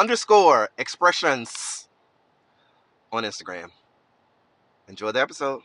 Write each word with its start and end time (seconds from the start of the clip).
underscore 0.00 0.70
expressions 0.78 1.86
on 3.12 3.22
Instagram. 3.22 3.68
Enjoy 4.88 5.12
the 5.12 5.20
episode. 5.20 5.60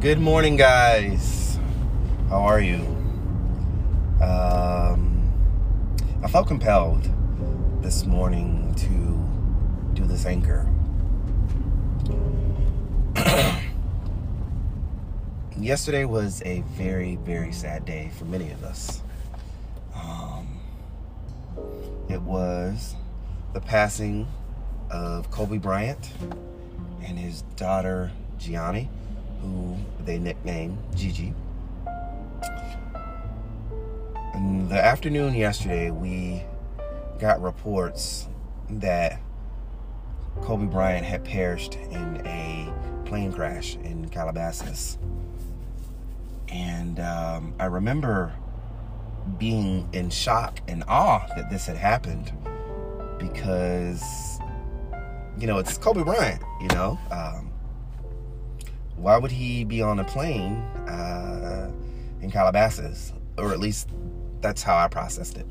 Good 0.00 0.18
morning, 0.18 0.56
guys. 0.56 1.58
How 2.30 2.40
are 2.40 2.60
you? 2.62 2.76
Um, 4.22 5.22
I 6.22 6.28
felt 6.28 6.46
compelled 6.46 7.10
this 7.82 8.06
morning 8.06 8.74
to 8.76 10.00
do 10.00 10.06
this 10.06 10.24
anchor. 10.24 10.73
Yesterday 15.58 16.04
was 16.04 16.42
a 16.42 16.62
very, 16.72 17.14
very 17.14 17.52
sad 17.52 17.84
day 17.84 18.10
for 18.18 18.24
many 18.24 18.50
of 18.50 18.64
us. 18.64 19.02
Um, 19.94 20.58
it 22.08 22.20
was 22.22 22.96
the 23.52 23.60
passing 23.60 24.26
of 24.90 25.30
Kobe 25.30 25.58
Bryant 25.58 26.10
and 27.04 27.16
his 27.16 27.42
daughter 27.54 28.10
Gianna, 28.36 28.88
who 29.42 29.76
they 30.04 30.18
nicknamed 30.18 30.76
Gigi. 30.96 31.32
In 34.34 34.68
the 34.68 34.84
afternoon 34.84 35.34
yesterday, 35.34 35.92
we 35.92 36.42
got 37.20 37.40
reports 37.40 38.26
that 38.68 39.20
Kobe 40.42 40.66
Bryant 40.66 41.06
had 41.06 41.24
perished 41.24 41.76
in 41.76 42.26
a 42.26 42.72
plane 43.04 43.32
crash 43.32 43.76
in 43.76 44.08
Calabasas. 44.08 44.98
And 46.54 47.00
um, 47.00 47.52
I 47.58 47.64
remember 47.64 48.32
being 49.38 49.88
in 49.92 50.08
shock 50.08 50.60
and 50.68 50.84
awe 50.86 51.26
that 51.34 51.50
this 51.50 51.66
had 51.66 51.76
happened 51.76 52.32
because, 53.18 54.38
you 55.36 55.48
know, 55.48 55.58
it's 55.58 55.76
Kobe 55.76 56.04
Bryant, 56.04 56.40
you 56.60 56.68
know. 56.68 56.96
Um, 57.10 57.50
why 58.94 59.16
would 59.16 59.32
he 59.32 59.64
be 59.64 59.82
on 59.82 59.98
a 59.98 60.04
plane 60.04 60.58
uh, 60.88 61.72
in 62.22 62.30
Calabasas? 62.30 63.12
Or 63.36 63.52
at 63.52 63.58
least 63.58 63.88
that's 64.40 64.62
how 64.62 64.76
I 64.76 64.86
processed 64.86 65.36
it. 65.36 65.46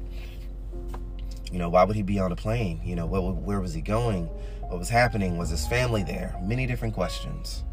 You 1.51 1.59
know, 1.59 1.69
why 1.69 1.83
would 1.83 1.97
he 1.97 2.01
be 2.01 2.17
on 2.17 2.31
a 2.31 2.35
plane? 2.37 2.79
You 2.81 2.95
know, 2.95 3.05
what, 3.05 3.35
where 3.35 3.59
was 3.59 3.73
he 3.73 3.81
going? 3.81 4.27
What 4.61 4.79
was 4.79 4.87
happening? 4.87 5.37
Was 5.37 5.49
his 5.49 5.67
family 5.67 6.03
there? 6.03 6.33
Many 6.41 6.65
different 6.65 6.93
questions. 6.93 7.65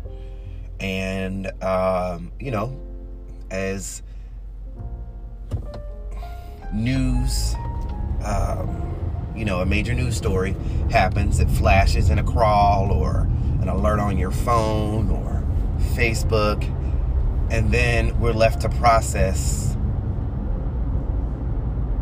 And, 0.80 1.52
um, 1.62 2.32
you 2.40 2.50
know, 2.50 2.78
as 3.50 4.02
news, 6.72 7.54
um, 8.24 9.32
you 9.36 9.44
know, 9.44 9.60
a 9.60 9.66
major 9.66 9.94
news 9.94 10.16
story 10.16 10.54
happens, 10.90 11.40
it 11.40 11.48
flashes 11.48 12.10
in 12.10 12.18
a 12.18 12.24
crawl 12.24 12.92
or 12.92 13.28
an 13.60 13.68
alert 13.68 13.98
on 13.98 14.18
your 14.18 14.30
phone 14.30 15.10
or 15.10 15.42
Facebook, 15.94 16.62
and 17.50 17.70
then 17.72 18.18
we're 18.20 18.32
left 18.32 18.60
to 18.62 18.68
process 18.68 19.76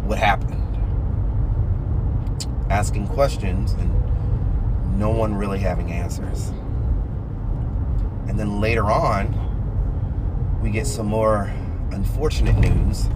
what 0.05 0.19
happened. 0.19 0.55
Asking 2.71 3.09
questions 3.09 3.73
and 3.73 4.99
no 4.99 5.11
one 5.11 5.35
really 5.35 5.59
having 5.59 5.91
answers. 5.91 6.49
And 8.29 8.39
then 8.39 8.61
later 8.61 8.85
on, 8.85 9.48
we 10.61 10.71
get 10.71 10.87
some 10.87 11.07
more 11.07 11.53
unfortunate 11.93 12.57
news 12.59 13.09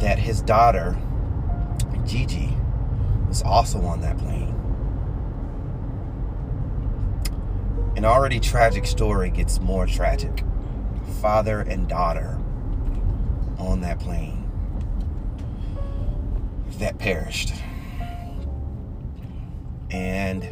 that 0.00 0.18
his 0.18 0.42
daughter, 0.42 0.96
Gigi, 2.06 2.56
was 3.28 3.42
also 3.42 3.80
on 3.82 4.00
that 4.00 4.18
plane. 4.18 4.54
An 7.96 8.04
already 8.04 8.40
tragic 8.40 8.86
story 8.86 9.30
gets 9.30 9.60
more 9.60 9.86
tragic. 9.86 10.42
Father 11.20 11.60
and 11.60 11.86
daughter 11.86 12.38
on 13.58 13.82
that 13.82 14.00
plane 14.00 14.48
that 16.78 16.98
perished. 16.98 17.52
And 19.90 20.48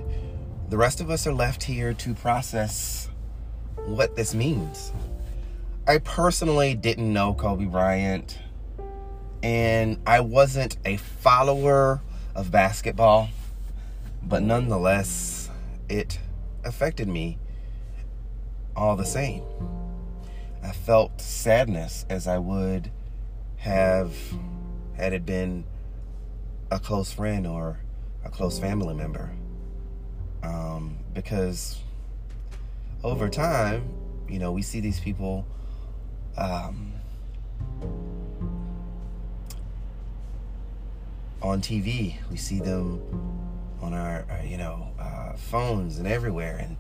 the 0.69 0.77
rest 0.77 1.01
of 1.01 1.11
us 1.11 1.27
are 1.27 1.33
left 1.33 1.63
here 1.63 1.95
to 1.95 2.15
process 2.15 3.09
what 3.87 4.15
this 4.15 4.35
means. 4.35 4.93
I 5.89 5.97
personally 5.97 6.75
didn't 6.75 7.11
know 7.11 7.33
Kobe 7.33 7.65
Bryant, 7.65 8.39
and 9.43 9.99
I 10.07 10.21
wasn't 10.21 10.77
a 10.85 10.99
follower 10.99 12.03
of 12.35 12.51
basketball, 12.51 13.31
but 14.23 14.43
nonetheless, 14.43 15.49
it 15.89 16.19
affected 16.63 17.09
me 17.09 17.39
all 18.77 18.97
the 18.97 19.07
same. 19.07 19.43
I 20.63 20.73
felt 20.73 21.23
sadness 21.23 22.05
as 22.11 22.29
I 22.29 22.37
would 22.37 22.91
have 23.57 24.15
had 24.95 25.15
it 25.15 25.25
been 25.25 25.65
a 26.71 26.79
close 26.79 27.11
friend 27.11 27.47
or 27.47 27.81
a 28.27 28.29
close 28.29 28.59
family 28.59 28.93
member. 28.93 29.31
Um, 30.43 30.99
because 31.15 31.81
over 33.03 33.31
time, 33.31 33.89
you 34.29 34.39
know, 34.39 34.53
we 34.53 34.61
see 34.61 34.81
these 34.81 35.01
people 35.01 35.47
um, 36.39 36.93
on 41.43 41.61
TV. 41.61 42.15
We 42.31 42.37
see 42.37 42.61
them 42.61 43.03
on 43.83 43.93
our, 43.93 44.25
our 44.31 44.45
you 44.45 44.57
know, 44.57 44.89
uh, 44.99 45.35
phones 45.35 45.99
and 45.99 46.07
everywhere, 46.07 46.59
and 46.59 46.77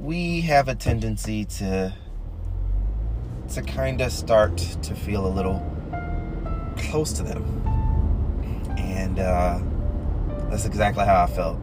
we 0.00 0.40
have 0.42 0.68
a 0.68 0.74
tendency 0.74 1.44
to 1.44 1.92
to 3.52 3.62
kind 3.62 4.00
of 4.00 4.10
start 4.10 4.56
to 4.56 4.94
feel 4.94 5.26
a 5.26 5.28
little 5.28 5.62
close 6.76 7.12
to 7.14 7.22
them, 7.22 7.44
and 8.78 9.18
uh, 9.18 9.60
that's 10.48 10.64
exactly 10.64 11.04
how 11.04 11.24
I 11.24 11.26
felt. 11.26 11.58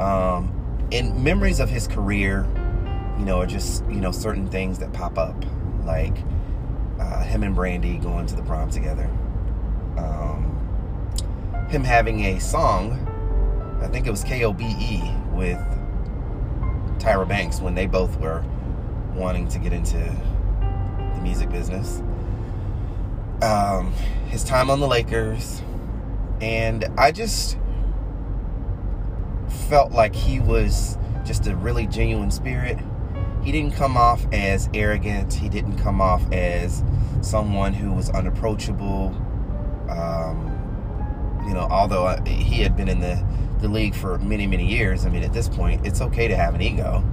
Um, 0.00 0.52
in 0.90 1.22
memories 1.22 1.58
of 1.58 1.70
his 1.70 1.88
career, 1.88 2.46
you 3.18 3.24
know, 3.24 3.40
are 3.40 3.46
just 3.46 3.84
you 3.86 4.00
know 4.00 4.12
certain 4.12 4.48
things 4.48 4.78
that 4.78 4.92
pop 4.92 5.18
up 5.18 5.44
like 5.86 6.16
uh, 6.98 7.22
him 7.22 7.42
and 7.42 7.54
Brandy 7.54 7.98
going 7.98 8.26
to 8.26 8.36
the 8.36 8.42
prom 8.42 8.70
together. 8.70 9.08
Um, 9.96 11.66
him 11.70 11.84
having 11.84 12.24
a 12.26 12.40
song 12.40 13.06
I 13.80 13.88
think 13.88 14.06
it 14.06 14.10
was 14.10 14.24
KOBE 14.24 15.32
with 15.32 15.58
Tyra 16.98 17.28
Banks 17.28 17.60
when 17.60 17.74
they 17.74 17.86
both 17.86 18.18
were 18.18 18.42
wanting 19.14 19.48
to 19.48 19.58
get 19.58 19.72
into 19.72 19.98
the 19.98 21.20
music 21.22 21.50
business. 21.50 22.02
Um, 23.42 23.92
his 24.28 24.42
time 24.42 24.70
on 24.70 24.80
the 24.80 24.88
Lakers, 24.88 25.62
and 26.40 26.86
I 26.96 27.12
just 27.12 27.58
felt 29.68 29.92
like 29.92 30.14
he 30.14 30.40
was 30.40 30.96
just 31.24 31.46
a 31.46 31.54
really 31.54 31.86
genuine 31.86 32.30
spirit. 32.30 32.78
He 33.46 33.52
didn't 33.52 33.74
come 33.74 33.96
off 33.96 34.26
as 34.32 34.68
arrogant. 34.74 35.32
He 35.32 35.48
didn't 35.48 35.78
come 35.78 36.00
off 36.00 36.20
as 36.32 36.82
someone 37.20 37.72
who 37.72 37.92
was 37.92 38.10
unapproachable. 38.10 39.14
Um, 39.88 41.44
you 41.46 41.54
know, 41.54 41.68
although 41.70 42.08
I, 42.08 42.28
he 42.28 42.60
had 42.62 42.76
been 42.76 42.88
in 42.88 42.98
the, 42.98 43.24
the 43.60 43.68
league 43.68 43.94
for 43.94 44.18
many, 44.18 44.48
many 44.48 44.66
years, 44.66 45.06
I 45.06 45.10
mean, 45.10 45.22
at 45.22 45.32
this 45.32 45.48
point, 45.48 45.86
it's 45.86 46.00
okay 46.00 46.26
to 46.26 46.34
have 46.34 46.56
an 46.56 46.60
ego. 46.60 47.04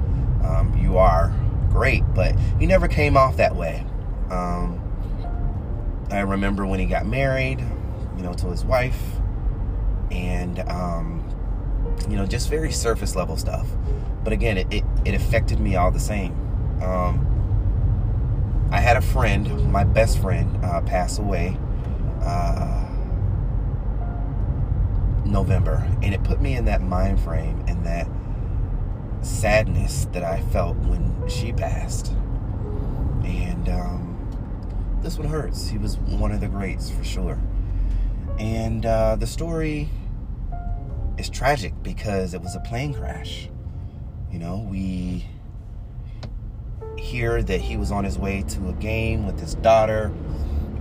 Um, 0.44 0.75
you 0.81 0.97
are 0.97 1.31
great, 1.69 2.01
but 2.15 2.35
he 2.59 2.65
never 2.65 2.88
came 2.88 3.15
off 3.15 3.38
that 3.38 3.56
way. 3.56 3.85
Um, 4.31 4.81
I 6.09 6.21
remember 6.21 6.65
when 6.65 6.80
he 6.80 6.88
got 6.88 7.06
married, 7.06 7.59
you 8.18 8.24
know, 8.24 8.33
to 8.33 8.47
his 8.47 8.65
wife, 8.65 9.00
and 10.09 10.57
um, 10.68 11.30
you 12.09 12.15
know, 12.15 12.25
just 12.25 12.50
very 12.50 12.71
surface 12.71 13.15
level 13.15 13.38
stuff. 13.38 13.68
But 14.24 14.33
again, 14.33 14.57
it, 14.57 14.74
it, 14.74 14.83
it 15.06 15.14
affected 15.14 15.60
me 15.60 15.76
all 15.76 15.92
the 15.92 16.00
same. 16.00 16.34
Um, 16.82 17.30
I 18.72 18.80
had 18.80 18.98
a 18.98 19.02
friend, 19.02 19.72
my 19.72 19.84
best 19.84 20.20
friend, 20.20 20.64
uh, 20.64 20.82
pass 20.82 21.20
away 21.20 21.58
uh, 22.22 22.90
November, 25.26 25.88
and 26.02 26.14
it 26.14 26.24
put 26.24 26.42
me 26.42 26.56
in 26.56 26.66
that 26.66 26.82
mind 26.82 27.20
frame 27.20 27.64
and 27.68 27.86
that 27.86 28.08
sadness 29.22 30.06
that 30.12 30.24
I 30.24 30.42
felt 30.42 30.76
when 30.78 31.28
she 31.28 31.54
passed. 31.54 32.14
And 33.24 33.70
um, 33.70 35.00
this 35.02 35.18
one 35.18 35.28
hurts. 35.28 35.70
He 35.70 35.78
was 35.78 35.98
one 35.98 36.32
of 36.32 36.42
the 36.42 36.48
greats 36.48 36.90
for 36.90 37.04
sure. 37.04 37.40
And 38.40 38.86
uh, 38.86 39.16
the 39.16 39.28
story 39.28 39.90
is 41.18 41.30
tragic 41.30 41.74
because 41.84 42.34
it 42.34 42.42
was 42.42 42.56
a 42.56 42.60
plane 42.60 42.94
crash. 42.94 43.50
You 44.33 44.39
know, 44.39 44.68
we 44.68 45.27
hear 46.97 47.44
that 47.44 47.62
he 47.62 47.77
was 47.77 47.91
on 47.91 48.03
his 48.03 48.18
way 48.18 48.44
to 48.50 48.69
a 48.69 48.74
game 48.74 49.27
with 49.27 49.39
his 49.39 49.53
daughter, 49.53 50.12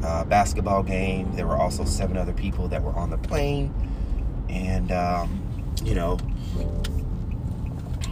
a 0.02 0.24
basketball 0.24 0.82
game. 0.82 1.36
There 1.36 1.46
were 1.46 1.58
also 1.58 1.84
seven 1.84 2.16
other 2.16 2.32
people 2.32 2.68
that 2.68 2.82
were 2.82 2.94
on 2.94 3.10
the 3.10 3.18
plane. 3.18 3.74
And, 4.48 4.90
um, 4.90 5.66
you 5.84 5.94
know, 5.94 6.16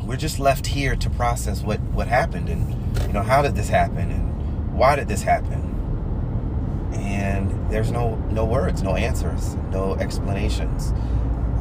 we're 0.04 0.18
just 0.18 0.38
left 0.38 0.66
here 0.66 0.94
to 0.94 1.08
process 1.08 1.62
what, 1.62 1.80
what 1.84 2.06
happened 2.06 2.50
and, 2.50 3.06
you 3.06 3.14
know, 3.14 3.22
how 3.22 3.40
did 3.40 3.54
this 3.54 3.70
happen 3.70 4.10
and 4.10 4.74
why 4.74 4.94
did 4.94 5.08
this 5.08 5.22
happen? 5.22 6.90
And 6.92 7.70
there's 7.70 7.90
no, 7.90 8.16
no 8.30 8.44
words, 8.44 8.82
no 8.82 8.94
answers, 8.94 9.54
no 9.70 9.94
explanations 9.94 10.92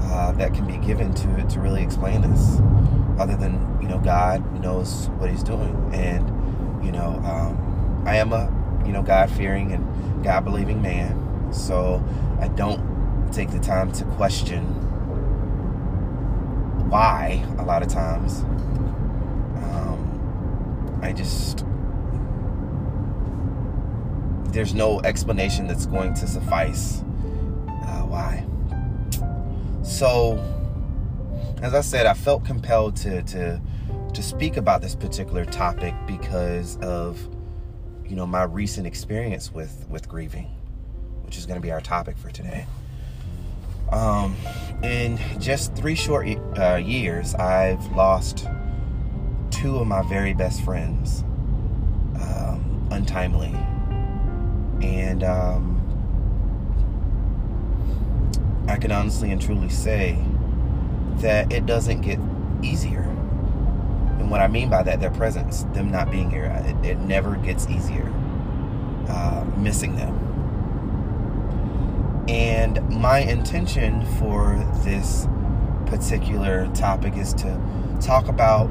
uh, 0.01 0.33
that 0.33 0.53
can 0.53 0.65
be 0.65 0.85
given 0.85 1.13
to 1.13 1.47
to 1.47 1.59
really 1.59 1.83
explain 1.83 2.21
this, 2.21 2.57
other 3.19 3.36
than 3.36 3.77
you 3.81 3.88
know 3.88 4.00
God 4.00 4.62
knows 4.62 5.10
what 5.18 5.30
He's 5.30 5.44
doing, 5.44 5.75
and 5.94 6.86
you 6.86 6.92
know 6.92 7.21
um, 7.25 8.04
I 8.06 8.16
am 8.16 8.33
a 8.33 8.51
you 8.86 8.92
know 8.92 9.04
God 9.04 9.30
fearing 9.30 9.71
and 9.71 10.24
God 10.24 10.45
believing 10.45 10.81
man, 10.81 11.54
so 11.54 12.04
I 12.39 12.48
don't 12.48 13.31
take 13.31 13.51
the 13.51 13.60
time 13.60 13.92
to 13.94 14.06
question 14.06 14.63
why 16.89 17.45
a 17.57 17.63
lot 17.63 17.83
of 17.83 17.89
times. 17.89 18.42
Um, 19.63 21.00
I 21.04 21.13
just 21.13 21.65
there's 24.51 24.74
no 24.74 25.00
explanation 25.01 25.68
that's 25.68 25.86
going 25.86 26.13
to 26.15 26.27
suffice 26.27 27.01
uh, 27.89 28.04
why. 28.04 28.45
So, 29.83 30.38
as 31.61 31.73
I 31.73 31.81
said, 31.81 32.06
I 32.06 32.13
felt 32.13 32.45
compelled 32.45 32.95
to 32.97 33.21
to 33.23 33.61
to 34.13 34.23
speak 34.23 34.57
about 34.57 34.81
this 34.81 34.95
particular 34.95 35.45
topic 35.45 35.94
because 36.07 36.77
of 36.77 37.19
you 38.06 38.15
know 38.15 38.25
my 38.25 38.44
recent 38.44 38.88
experience 38.88 39.51
with 39.51 39.85
with 39.89 40.07
grieving, 40.07 40.45
which 41.23 41.38
is 41.38 41.45
going 41.45 41.59
to 41.59 41.61
be 41.61 41.71
our 41.71 41.81
topic 41.81 42.17
for 42.17 42.29
today. 42.31 42.65
Um, 43.91 44.35
in 44.83 45.19
just 45.39 45.75
three 45.75 45.95
short 45.95 46.27
uh, 46.57 46.75
years, 46.75 47.33
I've 47.35 47.85
lost 47.94 48.47
two 49.50 49.77
of 49.77 49.88
my 49.88 50.03
very 50.03 50.33
best 50.33 50.62
friends 50.63 51.23
um, 52.21 52.88
untimely, 52.91 53.53
and 54.81 55.23
um, 55.23 55.75
I 58.69 58.77
can 58.77 58.91
honestly 58.91 59.31
and 59.31 59.41
truly 59.41 59.69
say 59.69 60.17
that 61.19 61.51
it 61.51 61.66
doesn't 61.66 62.01
get 62.01 62.19
easier. 62.62 63.01
And 63.01 64.30
what 64.30 64.42
I 64.42 64.48
mean 64.48 64.69
by 64.69 64.83
that, 64.83 65.00
their 65.00 65.12
presence, 65.12 65.63
them 65.74 65.92
not 65.92 66.12
being 66.12 66.30
here, 66.30 66.45
it, 66.66 66.86
it 66.86 67.00
never 67.00 67.36
gets 67.36 67.68
easier. 67.68 68.12
Uh, 69.07 69.44
missing 69.57 69.95
them. 69.95 70.13
And 72.30 72.88
my 72.89 73.19
intention 73.21 74.06
for 74.19 74.56
this 74.83 75.27
particular 75.88 76.68
topic 76.75 77.18
is 77.18 77.33
to 77.33 77.60
talk 78.00 78.27
about 78.27 78.65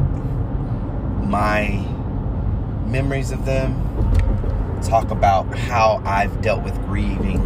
my 1.27 1.71
memories 2.87 3.33
of 3.33 3.45
them, 3.45 3.75
talk 4.81 5.11
about 5.11 5.59
how 5.59 6.01
I've 6.05 6.41
dealt 6.41 6.63
with 6.63 6.77
grieving. 6.87 7.41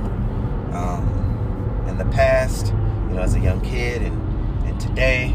Um, 0.75 1.87
in 1.89 1.97
the 1.97 2.05
past, 2.07 2.67
you 2.67 3.15
know, 3.15 3.23
as 3.23 3.35
a 3.35 3.41
young 3.41 3.61
kid 3.63 4.03
and, 4.03 4.22
today. 4.83 5.35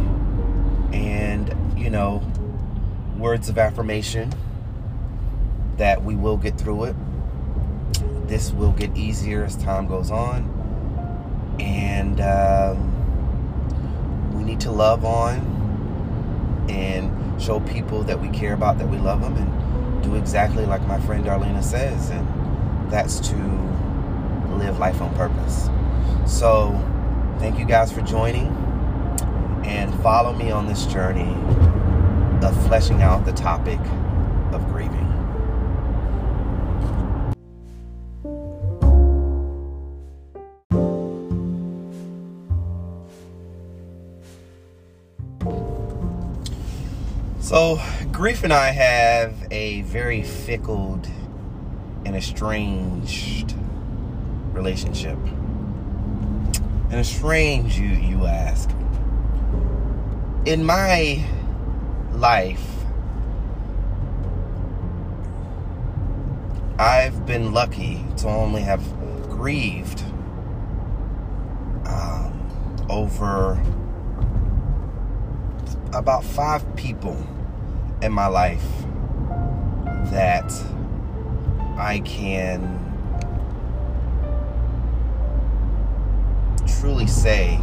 And, 0.91 1.53
you 1.77 1.89
know, 1.89 2.21
words 3.17 3.49
of 3.49 3.57
affirmation 3.57 4.33
that 5.77 6.03
we 6.03 6.15
will 6.15 6.37
get 6.37 6.57
through 6.57 6.85
it. 6.85 6.95
This 8.27 8.51
will 8.51 8.71
get 8.71 8.95
easier 8.95 9.43
as 9.43 9.55
time 9.55 9.87
goes 9.87 10.11
on. 10.11 10.53
And 11.59 12.19
um, 12.21 12.93
we 14.37 14.43
need 14.43 14.59
to 14.61 14.71
love 14.71 15.05
on 15.05 15.55
and 16.69 17.41
show 17.41 17.59
people 17.61 18.03
that 18.03 18.19
we 18.19 18.29
care 18.29 18.53
about, 18.53 18.77
that 18.79 18.89
we 18.89 18.97
love 18.97 19.21
them, 19.21 19.35
and 19.35 20.03
do 20.03 20.15
exactly 20.15 20.65
like 20.65 20.81
my 20.87 20.99
friend 21.01 21.25
Darlena 21.25 21.63
says. 21.63 22.09
And 22.09 22.91
that's 22.91 23.19
to 23.29 23.35
live 24.57 24.77
life 24.79 25.01
on 25.01 25.13
purpose. 25.15 25.69
So, 26.25 26.71
thank 27.39 27.57
you 27.59 27.65
guys 27.65 27.91
for 27.91 28.01
joining 28.01 28.66
and 29.67 29.93
follow 30.01 30.33
me 30.33 30.49
on 30.49 30.65
this 30.65 30.85
journey 30.85 31.35
of 32.41 32.67
fleshing 32.67 33.01
out 33.01 33.25
the 33.25 33.33
topic 33.33 33.79
of 34.53 34.65
grieving. 34.69 35.03
So, 47.41 47.81
grief 48.11 48.43
and 48.43 48.53
I 48.53 48.71
have 48.71 49.35
a 49.51 49.81
very 49.83 50.21
fickle 50.23 51.01
and 52.05 52.15
estranged 52.15 53.53
relationship. 54.53 55.17
And 56.89 56.93
it's 56.93 57.09
strange 57.09 57.77
you 57.77 57.89
you 57.89 58.25
ask. 58.25 58.69
In 60.47 60.63
my 60.63 61.25
life, 62.13 62.65
I've 66.79 67.25
been 67.25 67.51
lucky 67.51 68.05
to 68.19 68.29
only 68.29 68.61
have 68.61 68.81
grieved 69.23 70.05
um, 71.85 72.87
over 72.89 73.61
about 75.91 76.23
five 76.23 76.77
people 76.77 77.21
in 78.01 78.13
my 78.13 78.27
life 78.27 78.63
that 80.11 80.49
I 81.77 82.01
can 82.05 82.61
truly 86.79 87.07
say 87.07 87.59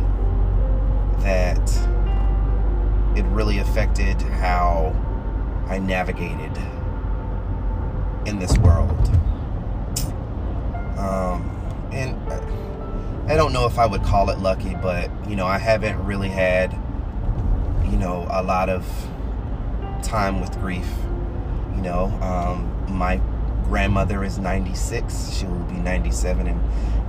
that 1.20 1.93
it 3.16 3.24
really 3.26 3.58
affected 3.58 4.20
how 4.22 4.94
I 5.68 5.78
navigated 5.78 6.56
in 8.26 8.38
this 8.38 8.56
world. 8.58 9.08
Um, 10.98 11.50
and 11.92 12.16
I 13.30 13.36
don't 13.36 13.52
know 13.52 13.66
if 13.66 13.78
I 13.78 13.86
would 13.86 14.02
call 14.02 14.30
it 14.30 14.38
lucky, 14.38 14.74
but 14.74 15.10
you 15.28 15.36
know, 15.36 15.46
I 15.46 15.58
haven't 15.58 16.02
really 16.04 16.28
had 16.28 16.72
you 17.94 18.00
know, 18.00 18.26
a 18.30 18.42
lot 18.42 18.68
of 18.68 18.84
time 20.02 20.40
with 20.40 20.58
grief. 20.58 20.88
You 21.76 21.82
know, 21.82 22.06
um, 22.20 22.96
my 22.96 23.20
grandmother 23.64 24.24
is 24.24 24.38
96. 24.38 25.30
She 25.30 25.46
will 25.46 25.58
be 25.64 25.74
97 25.74 26.46
in, 26.46 26.58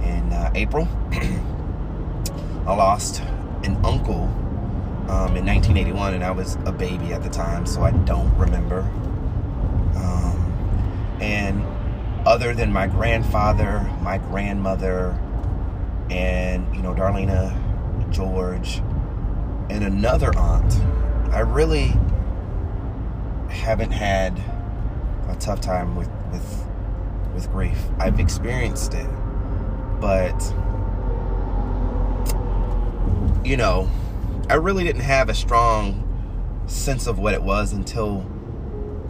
in 0.03 0.33
uh, 0.33 0.51
April. 0.53 0.87
I 2.67 2.75
lost 2.75 3.21
an 3.63 3.83
uncle 3.83 4.27
um, 5.09 5.37
in 5.37 5.45
1981, 5.45 6.15
and 6.15 6.23
I 6.23 6.31
was 6.31 6.55
a 6.65 6.71
baby 6.71 7.13
at 7.13 7.21
the 7.21 7.29
time, 7.29 7.65
so 7.65 7.81
I 7.81 7.91
don't 7.91 8.35
remember. 8.37 8.79
Um, 9.95 11.17
and 11.21 11.63
other 12.25 12.55
than 12.55 12.73
my 12.73 12.87
grandfather, 12.87 13.87
my 14.01 14.17
grandmother, 14.17 15.11
and 16.09 16.75
you 16.75 16.81
know, 16.81 16.93
Darlena, 16.93 17.55
George, 18.11 18.77
and 19.69 19.83
another 19.83 20.35
aunt, 20.37 20.73
I 21.31 21.41
really 21.41 21.93
haven't 23.49 23.91
had 23.91 24.39
a 25.29 25.35
tough 25.39 25.61
time 25.61 25.95
with 25.95 26.09
with 26.31 26.65
with 27.35 27.51
grief. 27.51 27.77
I've 27.99 28.19
experienced 28.19 28.95
it, 28.95 29.09
but 29.99 30.33
you 33.45 33.57
know, 33.57 33.87
I 34.47 34.55
really 34.55 34.83
didn't 34.83 35.01
have 35.01 35.29
a 35.29 35.33
strong 35.33 36.03
sense 36.67 37.07
of 37.07 37.17
what 37.17 37.33
it 37.33 37.41
was 37.41 37.73
until 37.73 38.21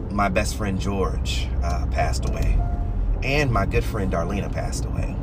my 0.10 0.30
best 0.30 0.56
friend 0.56 0.80
George 0.80 1.50
uh, 1.62 1.86
passed 1.88 2.30
away, 2.30 2.58
and 3.22 3.52
my 3.52 3.66
good 3.66 3.84
friend 3.84 4.14
Darlena 4.14 4.52
passed 4.52 4.86
away. 4.86 5.14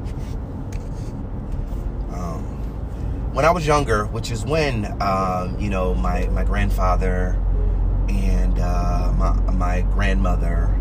Um, 2.12 2.42
when 3.32 3.46
I 3.46 3.50
was 3.52 3.66
younger, 3.66 4.04
which 4.04 4.30
is 4.30 4.44
when 4.44 4.84
um, 5.00 5.58
you 5.58 5.70
know 5.70 5.94
my 5.94 6.26
my 6.26 6.44
grandfather 6.44 7.38
and 8.10 8.58
uh, 8.58 9.14
my, 9.16 9.32
my 9.52 9.80
grandmother 9.92 10.78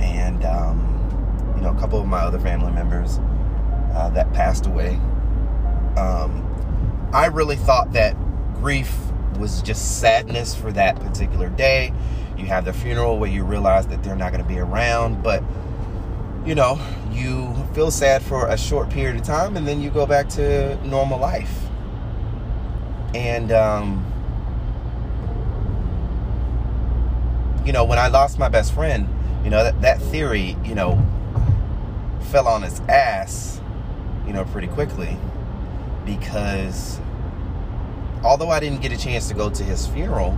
and 0.00 0.46
um, 0.46 1.54
you 1.56 1.62
know 1.62 1.76
a 1.76 1.78
couple 1.78 2.00
of 2.00 2.06
my 2.06 2.20
other 2.20 2.38
family 2.38 2.72
members 2.72 3.18
uh, 3.92 4.08
that 4.14 4.32
passed 4.32 4.64
away. 4.64 4.94
Um, 5.98 6.46
I 7.12 7.26
really 7.26 7.56
thought 7.56 7.92
that 7.92 8.16
grief 8.60 8.94
was 9.38 9.62
just 9.62 10.00
sadness 10.00 10.54
for 10.54 10.70
that 10.72 11.00
particular 11.00 11.48
day. 11.48 11.92
You 12.36 12.46
have 12.46 12.64
the 12.64 12.72
funeral 12.72 13.18
where 13.18 13.30
you 13.30 13.42
realize 13.42 13.86
that 13.88 14.02
they're 14.02 14.16
not 14.16 14.32
going 14.32 14.42
to 14.42 14.48
be 14.48 14.58
around, 14.58 15.22
but 15.22 15.42
you 16.44 16.54
know, 16.54 16.78
you 17.10 17.54
feel 17.74 17.90
sad 17.90 18.22
for 18.22 18.46
a 18.48 18.56
short 18.56 18.90
period 18.90 19.16
of 19.16 19.22
time 19.22 19.56
and 19.56 19.66
then 19.66 19.80
you 19.80 19.90
go 19.90 20.06
back 20.06 20.28
to 20.30 20.76
normal 20.86 21.18
life. 21.18 21.66
And 23.14 23.50
um, 23.50 24.06
you 27.64 27.72
know, 27.72 27.84
when 27.84 27.98
I 27.98 28.08
lost 28.08 28.38
my 28.38 28.48
best 28.48 28.72
friend, 28.72 29.08
you 29.42 29.50
know, 29.50 29.64
that, 29.64 29.80
that 29.82 30.00
theory, 30.02 30.56
you 30.64 30.74
know, 30.74 31.02
fell 32.30 32.46
on 32.46 32.62
its 32.62 32.80
ass, 32.88 33.60
you 34.26 34.32
know, 34.32 34.44
pretty 34.44 34.68
quickly. 34.68 35.16
Because 36.04 37.00
although 38.22 38.50
I 38.50 38.60
didn't 38.60 38.82
get 38.82 38.92
a 38.92 38.98
chance 38.98 39.28
to 39.28 39.34
go 39.34 39.50
to 39.50 39.64
his 39.64 39.86
funeral, 39.86 40.30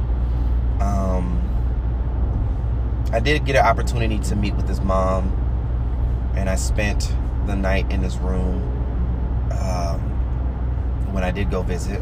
um, 0.80 1.38
I 3.12 3.20
did 3.20 3.44
get 3.44 3.56
an 3.56 3.66
opportunity 3.66 4.18
to 4.18 4.36
meet 4.36 4.54
with 4.54 4.68
his 4.68 4.80
mom. 4.80 5.38
And 6.34 6.48
I 6.48 6.54
spent 6.54 7.12
the 7.46 7.54
night 7.54 7.90
in 7.90 8.00
his 8.00 8.16
room 8.16 8.62
um, 9.52 10.00
when 11.12 11.22
I 11.22 11.30
did 11.30 11.50
go 11.50 11.62
visit. 11.62 12.00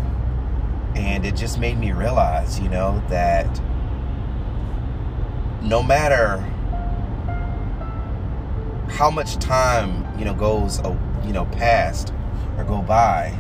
And 0.95 1.25
it 1.25 1.37
just 1.37 1.59
made 1.59 1.79
me 1.79 1.93
realize, 1.93 2.61
you 2.61 2.69
know, 2.69 3.03
that 3.09 3.61
no 5.63 5.83
matter 5.83 6.39
how 8.91 9.11
much 9.11 9.37
time 9.37 10.07
you 10.19 10.25
know 10.25 10.35
goes 10.35 10.81
uh, 10.81 10.97
you 11.25 11.33
know 11.33 11.45
past 11.47 12.13
or 12.57 12.65
go 12.65 12.83
by 12.83 13.35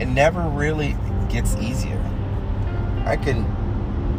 it 0.00 0.06
never 0.06 0.40
really 0.50 0.94
gets 1.28 1.56
easier. 1.56 2.02
I 3.04 3.16
can 3.16 3.44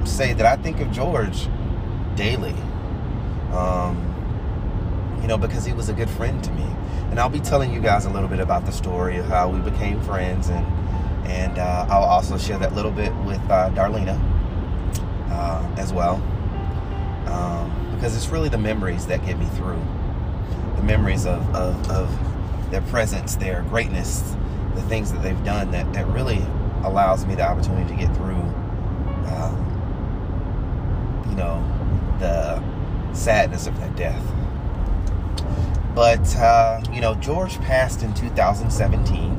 say 0.06 0.32
that 0.32 0.46
i 0.46 0.56
think 0.56 0.80
of 0.80 0.90
george 0.92 1.50
daily. 2.16 2.56
Um, 3.52 4.04
you 5.22 5.28
know 5.28 5.38
because 5.38 5.66
he 5.66 5.74
was 5.74 5.90
a 5.90 5.94
good 5.94 6.10
friend 6.10 6.44
to 6.44 6.52
me. 6.52 6.64
And 7.10 7.20
i'll 7.20 7.30
be 7.30 7.40
telling 7.40 7.74
you 7.74 7.82
guys 7.82 8.06
a 8.06 8.10
little 8.10 8.30
bit 8.30 8.40
about 8.40 8.66
the 8.66 8.72
story 8.72 9.18
of 9.18 9.26
how 9.26 9.50
we 9.50 9.60
became 9.60 10.02
friends. 10.02 10.50
And 10.50 10.66
and 11.28 11.58
uh, 11.58 11.88
i'll 11.90 12.04
also 12.04 12.38
share 12.38 12.58
that 12.60 12.74
little 12.74 12.92
bit 12.92 13.14
with 13.26 13.42
uh, 13.50 13.70
darlena 13.72 14.18
uh, 15.30 15.76
as 15.78 15.92
well. 15.92 16.16
Um, 17.28 17.78
because 17.98 18.16
it's 18.16 18.28
really 18.28 18.50
the 18.50 18.58
memories 18.58 19.08
that 19.08 19.26
get 19.26 19.40
me 19.40 19.46
through. 19.48 19.82
The 20.76 20.84
memories 20.84 21.26
of, 21.26 21.42
of, 21.56 21.90
of, 21.90 22.72
their 22.72 22.82
presence, 22.82 23.38
their 23.38 23.64
greatness, 23.64 24.36
the 24.76 24.82
things 24.84 25.12
that 25.14 25.24
they've 25.24 25.44
done 25.46 25.72
that, 25.72 25.92
that 25.94 26.06
really 26.08 26.46
allows 26.88 27.25
me 27.25 27.36
the 27.36 27.44
opportunity 27.44 27.89
to 27.89 28.00
get 28.00 28.15
through, 28.15 28.36
um, 29.34 29.56
you 31.29 31.36
know, 31.36 31.63
the 32.20 32.62
sadness 33.13 33.67
of 33.67 33.79
their 33.79 33.89
death. 33.91 34.24
But, 35.94 36.36
uh, 36.36 36.82
you 36.91 37.01
know, 37.01 37.15
George 37.15 37.60
passed 37.62 38.03
in 38.03 38.13
2017. 38.13 39.32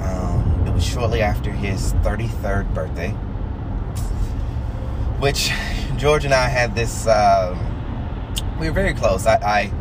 Um, 0.00 0.64
it 0.66 0.72
was 0.72 0.84
shortly 0.84 1.22
after 1.22 1.50
his 1.50 1.92
33rd 1.94 2.72
birthday 2.74 3.14
which 5.18 5.50
George 5.96 6.24
and 6.24 6.34
I 6.34 6.48
had 6.48 6.74
this. 6.74 7.06
Um, 7.06 7.58
we 8.58 8.68
were 8.68 8.74
very 8.74 8.94
close. 8.94 9.26
I, 9.26 9.36
I, 9.36 9.72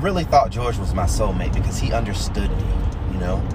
really 0.00 0.24
thought 0.24 0.50
George 0.50 0.76
was 0.76 0.92
my 0.92 1.04
soulmate 1.04 1.54
because 1.54 1.78
he 1.78 1.90
understood 1.92 2.50
me. 2.50 2.64
You 3.12 3.18
know, 3.18 3.48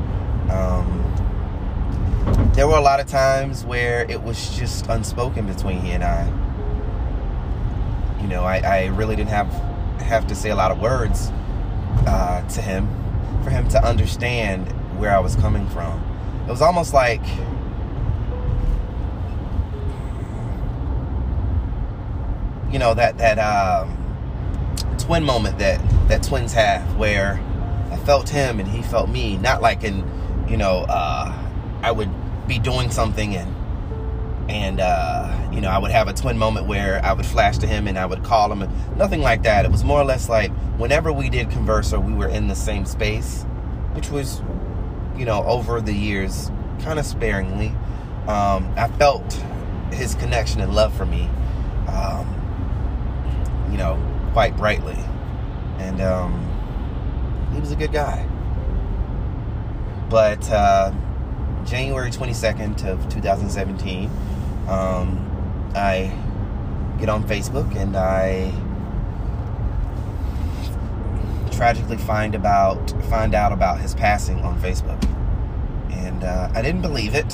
um, 0.52 2.52
there 2.54 2.68
were 2.68 2.78
a 2.78 2.82
lot 2.82 3.00
of 3.00 3.08
times 3.08 3.66
where 3.66 4.10
it 4.10 4.22
was 4.22 4.58
just 4.58 4.88
unspoken 4.88 5.48
between 5.48 5.82
he 5.82 5.92
and 5.92 6.04
I. 6.04 6.28
You 8.22 8.28
know, 8.28 8.44
I, 8.44 8.58
I 8.58 8.86
really 8.88 9.16
didn't 9.16 9.30
have 9.30 9.48
have 10.02 10.28
to 10.28 10.36
say 10.36 10.50
a 10.50 10.56
lot 10.56 10.72
of 10.72 10.82
words 10.82 11.32
uh, 12.06 12.48
to 12.50 12.62
him 12.62 12.88
for 13.44 13.50
him 13.50 13.68
to 13.70 13.84
understand 13.84 14.68
where 15.00 15.16
I 15.16 15.20
was 15.20 15.36
coming 15.36 15.68
from. 15.70 16.00
It 16.48 16.52
was 16.52 16.62
almost 16.62 16.94
like 16.94 17.22
you 22.72 22.80
know 22.80 22.94
that 22.94 23.18
that 23.18 23.40
um, 23.40 23.98
twin 24.98 25.24
moment 25.24 25.60
that 25.60 25.82
that 26.08 26.24
twins 26.24 26.54
have 26.54 26.98
where 26.98 27.42
I 27.92 27.98
felt 27.98 28.30
him 28.30 28.60
and 28.60 28.68
he 28.68 28.82
felt 28.82 29.10
me. 29.10 29.38
Not 29.38 29.62
like 29.62 29.84
in 29.84 30.04
you 30.52 30.58
know 30.58 30.86
uh, 30.90 31.34
I 31.82 31.92
would 31.92 32.10
be 32.48 32.60
doing 32.60 32.92
something 32.92 33.36
and 33.36 33.56
and 34.52 34.82
uh, 34.82 35.50
you 35.54 35.62
know 35.62 35.70
I 35.70 35.78
would 35.78 35.92
have 35.92 36.10
a 36.10 36.14
twin 36.14 36.38
moment 36.38 36.68
where 36.68 37.04
I 37.04 37.14
would 37.14 37.26
flash 37.26 37.58
to 37.60 37.68
him 37.68 37.88
and 37.88 37.98
I 37.98 38.06
would 38.06 38.24
call 38.24 38.52
him 38.52 38.70
nothing 38.98 39.22
like 39.22 39.44
that. 39.44 39.64
It 39.64 39.72
was 39.72 39.86
more 39.86 40.02
or 40.02 40.04
less 40.04 40.28
like 40.28 40.52
whenever 40.78 41.14
we 41.14 41.30
did 41.30 41.50
converse 41.50 41.94
or 41.94 42.02
we 42.02 42.14
were 42.14 42.28
in 42.28 42.50
the 42.50 42.56
same 42.56 42.86
space, 42.86 43.44
which 43.94 44.10
was 44.10 44.42
you 45.18 45.24
know 45.24 45.44
over 45.46 45.80
the 45.80 45.94
years 45.94 46.52
kind 46.82 47.00
of 47.00 47.06
sparingly. 47.06 47.70
Um, 48.28 48.72
I 48.78 48.90
felt 49.00 49.34
his 49.92 50.16
connection 50.16 50.60
and 50.60 50.76
love 50.76 50.96
for 50.96 51.06
me. 51.06 51.30
Um, 51.88 52.28
you 53.72 53.78
know, 53.78 53.98
quite 54.34 54.56
brightly. 54.58 54.98
And 55.78 56.02
um, 56.02 57.50
he 57.54 57.60
was 57.60 57.72
a 57.72 57.76
good 57.76 57.92
guy. 57.92 58.28
But 60.12 60.52
uh, 60.52 60.92
January 61.66 62.12
22nd 62.12 62.86
of 62.86 63.08
2017, 63.08 64.12
um, 64.68 65.72
I 65.74 66.14
get 67.00 67.08
on 67.08 67.24
Facebook 67.24 67.74
and 67.78 67.96
I 67.96 68.52
tragically 71.56 71.96
find 71.96 72.36
about 72.36 72.92
find 73.06 73.34
out 73.34 73.54
about 73.54 73.80
his 73.80 73.96
passing 73.96 74.42
on 74.42 74.60
Facebook. 74.62 75.02
And 75.92 76.26
uh, 76.26 76.52
I 76.54 76.62
didn't 76.62 76.82
believe 76.82 77.16
it. 77.16 77.32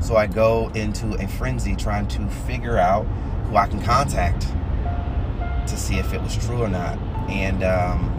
So 0.00 0.16
I 0.16 0.26
go 0.26 0.70
into 0.74 1.14
a 1.22 1.28
frenzy 1.28 1.76
trying 1.76 2.08
to 2.08 2.26
figure 2.28 2.76
out 2.76 3.04
who 3.46 3.56
I 3.56 3.68
can 3.68 3.80
contact 3.80 4.48
to 5.68 5.76
see 5.76 5.98
if 5.98 6.12
it 6.12 6.20
was 6.20 6.36
true 6.44 6.60
or 6.60 6.68
not. 6.68 6.98
And, 7.30 7.62
um, 7.62 8.10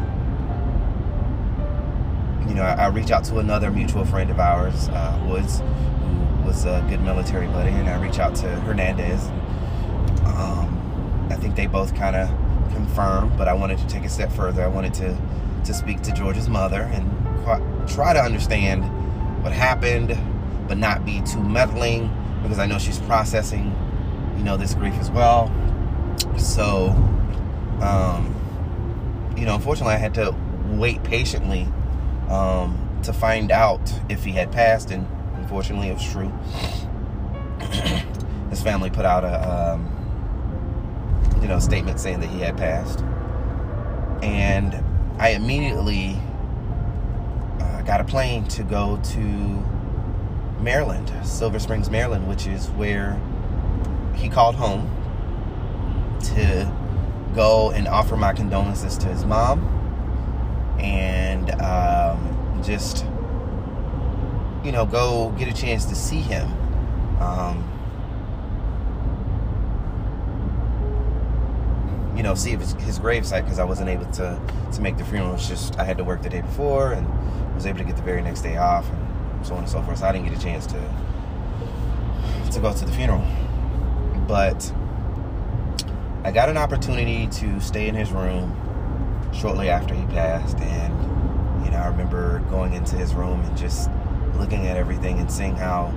you 2.48 2.54
know, 2.56 2.64
I, 2.64 2.74
I 2.74 2.88
reach 2.88 3.12
out 3.12 3.24
to 3.26 3.40
another 3.40 3.72
mutual 3.72 4.06
friend 4.06 4.30
of 4.30 4.40
ours, 4.40 4.90
uh, 4.90 5.26
Woods, 5.28 5.60
who 5.60 6.48
was 6.48 6.66
a 6.66 6.86
good 6.90 7.02
military 7.02 7.48
buddy, 7.48 7.72
and 7.72 7.90
I 7.90 8.02
reach 8.02 8.20
out 8.20 8.36
to 8.36 8.48
Hernandez. 8.62 9.28
Um, 10.26 11.28
I 11.32 11.36
think 11.36 11.56
they 11.56 11.68
both 11.68 11.96
kind 11.96 12.16
of 12.16 12.30
confirmed, 12.72 13.38
but 13.38 13.48
I 13.48 13.54
wanted 13.54 13.78
to 13.80 13.88
take 13.88 14.04
a 14.04 14.10
step 14.10 14.32
further. 14.32 14.64
I 14.64 14.68
wanted 14.68 14.94
to, 14.96 15.18
to 15.66 15.74
speak 15.74 16.02
to 16.04 16.12
George's 16.12 16.50
mother 16.50 16.82
and 16.82 17.10
try 17.88 18.14
to 18.14 18.20
understand 18.20 18.84
what 19.44 19.54
happened, 19.54 20.18
but 20.68 20.78
not 20.78 21.06
be 21.06 21.22
too 21.22 21.42
meddling 21.42 22.10
because 22.42 22.60
I 22.60 22.66
know 22.66 22.78
she's 22.78 23.00
processing, 23.00 23.76
you 24.38 24.44
know, 24.44 24.58
this 24.58 24.74
grief 24.74 24.94
as 24.96 25.10
well. 25.12 25.52
So, 26.38 26.90
um, 27.82 28.34
you 29.38 29.46
know, 29.46 29.56
unfortunately, 29.56 29.96
I 29.96 29.98
had 29.98 30.14
to 30.16 30.36
wait 30.70 31.04
patiently 31.04 31.68
um, 32.30 33.00
to 33.04 33.14
find 33.14 33.52
out 33.52 33.94
if 34.10 34.24
he 34.24 34.32
had 34.32 34.52
passed, 34.52 34.92
and 34.92 35.08
unfortunately, 35.36 35.90
it 35.90 35.94
was 35.94 36.12
true. 36.12 36.32
His 38.50 38.62
family 38.62 38.90
put 38.90 39.06
out 39.06 39.24
a, 39.24 39.74
um, 39.74 41.40
you 41.42 41.48
know, 41.48 41.60
statement 41.60 42.00
saying 42.00 42.20
that 42.22 42.30
he 42.30 42.40
had 42.40 42.58
passed, 42.58 43.02
and 44.24 44.84
I 45.20 45.30
immediately 45.30 46.18
uh, 47.60 47.82
got 47.84 48.02
a 48.02 48.04
plane 48.04 48.46
to 48.50 48.64
go 48.64 49.00
to 49.04 49.20
Maryland, 50.62 51.12
Silver 51.24 51.60
Springs, 51.60 51.90
Maryland, 51.90 52.28
which 52.28 52.48
is 52.48 52.70
where 52.72 53.20
he 54.16 54.30
called 54.30 54.56
home 54.56 54.90
to 56.22 56.72
go 57.36 57.72
and 57.72 57.88
offer 57.88 58.16
my 58.16 58.34
condolences 58.34 58.98
to 58.98 59.08
his 59.08 59.26
mom 59.26 59.75
and 60.80 61.50
um, 61.62 62.62
just, 62.64 63.06
you 64.64 64.72
know, 64.72 64.86
go 64.86 65.30
get 65.38 65.48
a 65.48 65.54
chance 65.54 65.86
to 65.86 65.96
see 65.96 66.20
him. 66.20 66.52
Um, 67.22 67.72
you 72.16 72.24
know, 72.24 72.34
see 72.34 72.52
his, 72.56 72.74
his 72.74 73.00
gravesite 73.00 73.44
because 73.44 73.60
I 73.60 73.66
wasn't 73.66 73.90
able 73.90 74.06
to 74.14 74.40
to 74.74 74.82
make 74.82 74.98
the 74.98 75.06
funeral. 75.06 75.34
It's 75.36 75.48
just 75.48 75.78
I 75.80 75.84
had 75.84 75.98
to 75.98 76.04
work 76.04 76.22
the 76.22 76.30
day 76.30 76.42
before 76.42 76.94
and 76.94 77.08
was 77.56 77.66
able 77.66 77.80
to 77.80 77.84
get 77.84 77.96
the 77.96 78.04
very 78.04 78.22
next 78.22 78.42
day 78.42 78.58
off 78.58 78.90
and 78.90 79.46
so 79.46 79.54
on 79.54 79.60
and 79.60 79.70
so 79.70 79.82
forth. 79.82 80.00
So 80.00 80.06
I 80.06 80.12
didn't 80.12 80.30
get 80.30 80.38
a 80.38 80.42
chance 80.42 80.66
to 80.68 80.80
to 82.52 82.60
go 82.60 82.74
to 82.74 82.86
the 82.86 82.92
funeral, 82.92 83.26
but 84.28 84.72
I 86.24 86.32
got 86.32 86.50
an 86.50 86.58
opportunity 86.58 87.28
to 87.28 87.60
stay 87.60 87.88
in 87.88 87.96
his 87.96 88.12
room 88.12 88.56
shortly 89.36 89.70
after 89.70 89.94
he 89.94 90.06
passed, 90.08 90.58
and 90.60 91.66
you 91.66 91.72
know 91.72 91.78
I 91.78 91.88
remember 91.88 92.40
going 92.50 92.74
into 92.74 92.96
his 92.96 93.14
room 93.14 93.42
and 93.42 93.58
just 93.58 93.90
looking 94.36 94.68
at 94.68 94.78
everything 94.78 95.20
and 95.20 95.32
seeing 95.32 95.56
how 95.56 95.94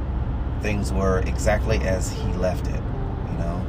things 0.61 0.93
were 0.93 1.21
exactly 1.21 1.79
as 1.79 2.13
he 2.13 2.33
left 2.35 2.67
it. 2.67 2.83
You 3.33 3.39
know, 3.39 3.67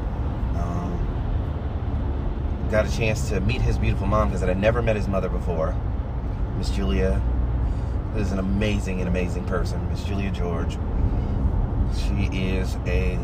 um, 0.58 2.68
got 2.72 2.88
a 2.88 2.92
chance 2.92 3.30
to 3.30 3.40
meet 3.42 3.62
his 3.62 3.78
beautiful 3.78 4.08
mom 4.08 4.30
because 4.30 4.44
I 4.44 4.48
had 4.48 4.60
never 4.60 4.82
met 4.82 4.96
his 4.96 5.08
mother 5.08 5.30
before, 5.30 5.76
Miss 6.58 6.70
Julia. 6.70 7.22
Is 8.16 8.32
an 8.32 8.40
amazing 8.40 9.00
and 9.00 9.08
amazing 9.08 9.46
person, 9.46 9.88
Miss 9.90 10.04
Julia 10.04 10.32
George. 10.32 10.80
She 11.96 12.28
is 12.36 12.76
a 12.88 13.20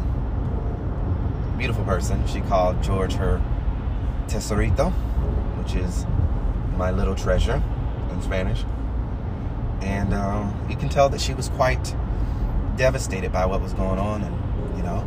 beautiful 1.57 1.83
person. 1.85 2.25
She 2.27 2.41
called 2.41 2.83
George 2.83 3.13
her 3.13 3.41
tesorito, 4.27 4.91
which 5.57 5.73
is 5.73 6.05
my 6.77 6.91
little 6.91 7.15
treasure 7.15 7.62
in 8.12 8.22
Spanish. 8.22 8.63
And 9.82 10.13
um, 10.13 10.67
you 10.70 10.75
can 10.75 10.89
tell 10.89 11.10
that 11.10 11.22
she 11.22 11.34
was 11.34 11.50
quite 11.50 11.96
devastated 12.75 13.32
by 13.32 13.46
what 13.46 13.62
was 13.62 13.74
going 13.74 14.00
on, 14.00 14.22
and 14.24 14.77
you 14.77 14.84
know, 14.84 14.98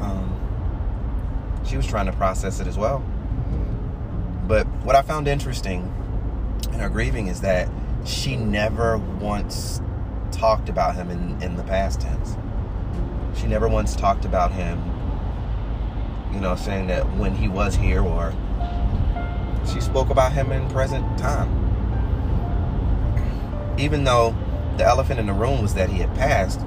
um, 0.00 1.62
she 1.66 1.76
was 1.76 1.86
trying 1.86 2.06
to 2.06 2.12
process 2.12 2.60
it 2.60 2.66
as 2.66 2.76
well. 2.76 3.04
But 4.46 4.66
what 4.84 4.96
I 4.96 5.02
found 5.02 5.28
interesting 5.28 5.92
in 6.72 6.80
her 6.80 6.88
grieving 6.88 7.28
is 7.28 7.40
that 7.42 7.68
she 8.04 8.36
never 8.36 8.98
once 8.98 9.80
talked 10.32 10.68
about 10.68 10.94
him 10.94 11.10
in, 11.10 11.40
in 11.42 11.56
the 11.56 11.62
past 11.62 12.00
tense. 12.00 12.36
She 13.38 13.46
never 13.46 13.68
once 13.68 13.94
talked 13.94 14.24
about 14.24 14.52
him, 14.52 14.82
you 16.32 16.40
know, 16.40 16.56
saying 16.56 16.88
that 16.88 17.04
when 17.16 17.34
he 17.34 17.48
was 17.48 17.76
here, 17.76 18.02
or 18.02 18.34
she 19.72 19.80
spoke 19.80 20.10
about 20.10 20.32
him 20.32 20.52
in 20.52 20.68
present 20.70 21.18
time. 21.18 21.48
Even 23.78 24.04
though 24.04 24.34
the 24.76 24.84
elephant 24.84 25.20
in 25.20 25.26
the 25.26 25.32
room 25.32 25.62
was 25.62 25.74
that 25.74 25.88
he 25.88 25.98
had 25.98 26.14
passed, 26.14 26.60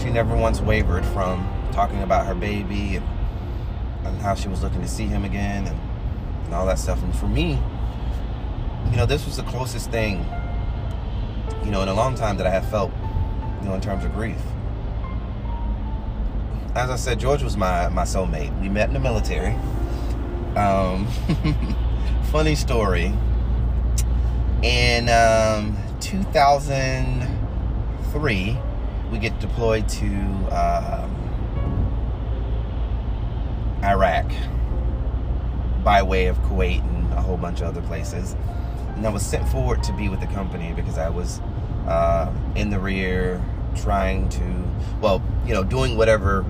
she 0.00 0.10
never 0.10 0.36
once 0.36 0.60
wavered 0.60 1.04
from 1.06 1.48
talking 1.72 2.02
about 2.02 2.26
her 2.26 2.34
baby 2.34 2.96
and, 2.96 3.06
and 4.04 4.18
how 4.20 4.34
she 4.34 4.48
was 4.48 4.62
looking 4.62 4.80
to 4.80 4.88
see 4.88 5.06
him 5.06 5.24
again 5.24 5.66
and, 5.66 5.80
and 6.44 6.54
all 6.54 6.66
that 6.66 6.78
stuff. 6.78 7.02
And 7.02 7.14
for 7.16 7.26
me, 7.26 7.58
you 8.90 8.96
know, 8.96 9.06
this 9.06 9.26
was 9.26 9.36
the 9.36 9.42
closest 9.44 9.90
thing, 9.90 10.24
you 11.64 11.70
know, 11.70 11.82
in 11.82 11.88
a 11.88 11.94
long 11.94 12.14
time 12.14 12.36
that 12.38 12.46
I 12.46 12.50
have 12.50 12.68
felt, 12.70 12.92
you 13.60 13.68
know, 13.68 13.74
in 13.74 13.80
terms 13.80 14.04
of 14.04 14.12
grief. 14.12 14.40
As 16.74 16.90
I 16.90 16.96
said, 16.96 17.18
George 17.18 17.42
was 17.42 17.56
my 17.56 17.88
my 17.88 18.04
soulmate. 18.04 18.58
We 18.60 18.68
met 18.68 18.88
in 18.88 18.94
the 18.94 19.00
military. 19.00 19.54
Um, 20.54 21.08
funny 22.30 22.54
story. 22.54 23.12
In 24.62 25.08
um, 25.08 25.76
2003, 26.00 28.58
we 29.10 29.18
get 29.18 29.38
deployed 29.40 29.88
to 29.88 30.06
um, 30.50 31.14
Iraq 33.82 34.30
by 35.84 36.02
way 36.02 36.26
of 36.26 36.36
Kuwait 36.42 36.80
and 36.80 37.12
a 37.12 37.22
whole 37.22 37.36
bunch 37.36 37.60
of 37.60 37.68
other 37.68 37.82
places. 37.82 38.36
And 38.96 39.06
I 39.06 39.10
was 39.10 39.24
sent 39.24 39.48
forward 39.48 39.82
to 39.84 39.92
be 39.92 40.08
with 40.08 40.20
the 40.20 40.26
company 40.26 40.72
because 40.74 40.98
I 40.98 41.08
was 41.08 41.40
uh, 41.86 42.32
in 42.56 42.70
the 42.70 42.78
rear 42.78 43.42
trying 43.76 44.28
to, 44.30 44.64
well, 45.00 45.22
you 45.46 45.54
know, 45.54 45.62
doing 45.62 45.96
whatever 45.96 46.44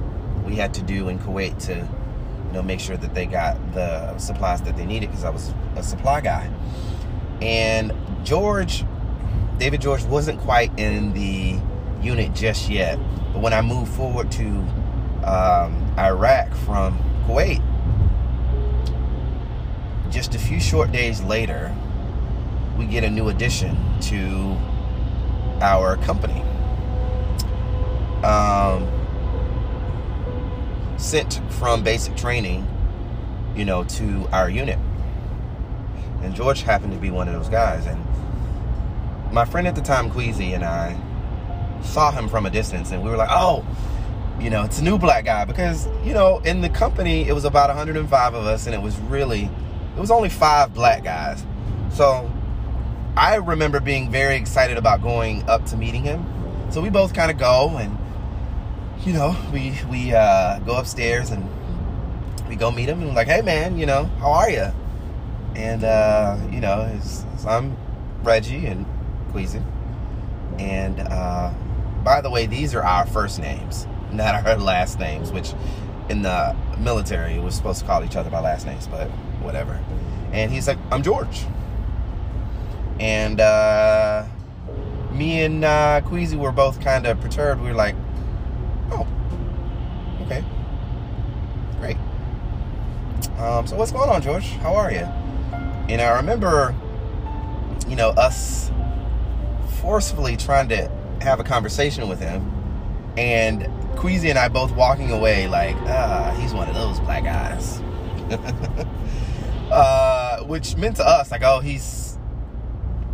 we 0.44 0.57
had 0.57 0.73
to 0.75 0.83
do 0.83 1.09
in 1.09 1.18
Kuwait 1.18 1.62
to, 1.66 1.87
you 2.48 2.54
know, 2.54 2.62
make 2.62 2.80
sure 2.80 2.96
that 2.96 3.14
they 3.14 3.26
got 3.26 3.56
the 3.74 4.16
supplies 4.18 4.62
that 4.62 4.76
they 4.76 4.87
needed 4.87 5.11
because 5.11 5.24
I 5.24 5.30
was 5.30 5.52
a 5.76 5.82
supply 5.82 6.20
guy. 6.20 6.50
And 7.42 7.92
George, 8.24 8.84
David 9.58 9.80
George, 9.80 10.02
wasn't 10.04 10.40
quite 10.40 10.76
in 10.78 11.12
the 11.12 11.61
unit 12.02 12.34
just 12.34 12.68
yet. 12.70 12.98
But 13.32 13.42
when 13.42 13.52
I 13.52 13.61
moved 13.61 13.92
forward 13.92 14.32
to 14.32 14.46
um, 15.24 15.94
Iraq 15.98 16.52
from 16.54 16.98
Kuwait, 17.26 17.62
just 20.11 20.34
a 20.34 20.38
few 20.38 20.58
short 20.58 20.90
days 20.90 21.20
later, 21.22 21.74
we 22.78 22.87
get 22.87 23.04
a 23.04 23.11
new 23.11 23.28
addition 23.28 23.76
to 24.00 24.56
our 25.61 25.96
company. 25.98 26.40
Um, 28.24 28.88
sent 30.98 31.40
from 31.54 31.82
basic 31.82 32.16
training, 32.16 32.66
you 33.56 33.64
know, 33.64 33.84
to 33.84 34.28
our 34.32 34.50
unit. 34.50 34.78
And 36.22 36.34
George 36.34 36.62
happened 36.62 36.92
to 36.92 36.98
be 36.98 37.11
one 37.11 37.28
of 37.28 37.34
those 37.34 37.48
guys. 37.48 37.87
And 37.87 38.04
my 39.32 39.44
friend 39.44 39.66
at 39.66 39.74
the 39.74 39.80
time, 39.80 40.11
Queasy, 40.11 40.52
and 40.52 40.64
I 40.64 41.00
saw 41.82 42.11
him 42.11 42.28
from 42.28 42.44
a 42.44 42.50
distance, 42.50 42.90
and 42.90 43.02
we 43.02 43.11
were 43.11 43.16
like, 43.16 43.30
oh, 43.30 43.64
you 44.40 44.50
know, 44.50 44.64
it's 44.64 44.80
a 44.80 44.84
new 44.84 44.98
black 44.98 45.24
guy. 45.24 45.44
Because, 45.44 45.87
you 46.04 46.12
know, 46.12 46.40
in 46.40 46.61
the 46.61 46.68
company, 46.68 47.28
it 47.28 47.32
was 47.32 47.44
about 47.44 47.68
105 47.68 48.34
of 48.34 48.46
us, 48.46 48.66
and 48.66 48.74
it 48.74 48.82
was 48.82 48.98
really, 48.98 49.44
it 49.96 50.00
was 50.00 50.11
only 50.11 50.28
five 50.28 50.74
black 50.74 51.04
guys. 51.04 51.44
So 51.92 52.30
I 53.16 53.37
remember 53.37 53.80
being 53.80 54.11
very 54.11 54.37
excited 54.37 54.76
about 54.76 55.02
going 55.02 55.48
up 55.48 55.64
to 55.66 55.76
meeting 55.76 56.02
him. 56.02 56.24
So 56.70 56.80
we 56.80 56.90
both 56.90 57.14
kind 57.14 57.30
of 57.30 57.38
go 57.38 57.76
and 57.78 57.96
you 59.09 59.14
know, 59.14 59.35
we 59.55 59.73
we 59.90 60.12
uh, 60.12 60.59
go 60.61 60.77
upstairs 60.77 61.31
and 61.31 61.42
we 62.47 62.57
go 62.57 62.71
meet 62.71 62.90
him 62.90 63.01
and 63.01 63.14
like, 63.14 63.27
hey 63.27 63.40
man, 63.40 63.79
you 63.79 63.87
know, 63.87 64.05
how 64.21 64.33
are 64.33 64.51
you? 64.51 64.71
And 65.57 65.83
uh, 65.83 66.37
you 66.53 66.61
know, 66.61 66.83
his, 66.83 67.25
so 67.38 67.49
I'm 67.49 67.75
Reggie 68.23 68.66
and 68.66 68.85
Queasy. 69.33 69.62
And 70.59 71.01
uh, 71.01 71.55
by 72.05 72.21
the 72.21 72.29
way, 72.29 72.44
these 72.44 72.75
are 72.75 72.85
our 72.85 73.07
first 73.07 73.38
names, 73.38 73.87
not 74.12 74.47
our 74.47 74.59
last 74.59 74.99
names, 74.99 75.33
which 75.33 75.55
in 76.11 76.21
the 76.21 76.55
military 76.79 77.38
we're 77.38 77.51
supposed 77.51 77.81
to 77.81 77.87
call 77.87 78.05
each 78.05 78.14
other 78.14 78.29
by 78.29 78.40
last 78.40 78.66
names, 78.66 78.87
but 78.88 79.09
whatever. 79.40 79.83
And 80.33 80.53
he's 80.53 80.68
like, 80.68 80.79
I'm 80.92 81.03
George. 81.03 81.47
And 83.01 83.40
uh, 83.40 84.27
me 85.12 85.44
and 85.44 85.64
uh, 85.64 86.03
Queasy 86.05 86.37
were 86.37 86.53
both 86.53 86.83
kind 86.83 87.07
of 87.07 87.18
perturbed. 87.23 87.62
We 87.62 87.68
were 87.68 87.75
like, 87.75 87.94
oh, 88.90 89.07
okay, 90.23 90.44
great. 91.81 91.97
Um, 93.38 93.66
so 93.66 93.77
what's 93.77 93.92
going 93.92 94.11
on, 94.11 94.20
George? 94.20 94.48
How 94.62 94.74
are 94.74 94.90
you? 94.90 95.07
And 95.88 96.01
I 96.01 96.16
remember, 96.16 96.74
you 97.87 97.94
know, 97.94 98.11
us 98.11 98.70
forcefully 99.81 100.37
trying 100.37 100.68
to 100.70 100.90
have 101.20 101.38
a 101.38 101.44
conversation 101.44 102.09
with 102.09 102.20
him, 102.20 102.51
and 103.16 103.68
Queasy 103.96 104.31
and 104.31 104.38
I 104.38 104.48
both 104.48 104.74
walking 104.74 105.12
away 105.12 105.46
like, 105.48 105.77
ah, 105.83 106.37
he's 106.40 106.53
one 106.53 106.68
of 106.68 106.74
those 106.74 106.98
black 107.01 107.24
guys. 107.24 107.81
uh, 109.70 110.42
which 110.44 110.77
meant 110.77 110.96
to 110.96 111.07
us 111.07 111.31
like, 111.31 111.42
oh, 111.42 111.61
he's 111.61 112.18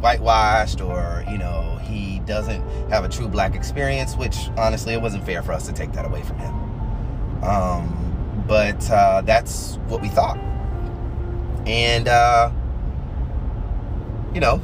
whitewashed 0.01 0.83
or 0.83 1.25
you 1.31 1.39
know 1.39 1.79
he 1.83 2.19
doesn't 2.27 2.63
have 2.91 3.05
a 3.05 3.09
true 3.09 3.27
black 3.27 3.55
experience 3.55 4.17
which 4.17 4.51
honestly 4.59 4.93
it 4.93 5.01
wasn't 5.01 5.25
fair 5.25 5.43
for 5.43 5.53
us 5.53 5.65
to 5.67 5.73
take 5.73 5.93
that 5.93 6.05
away 6.05 6.23
from 6.23 6.39
him 6.39 6.55
um, 7.43 8.04
but 8.47 8.91
uh, 8.91 9.23
that's 9.23 9.77
what 9.89 10.01
we 10.01 10.09
thought 10.09 10.37
and 11.67 12.09
uh, 12.09 12.51
you 14.35 14.41
know 14.41 14.61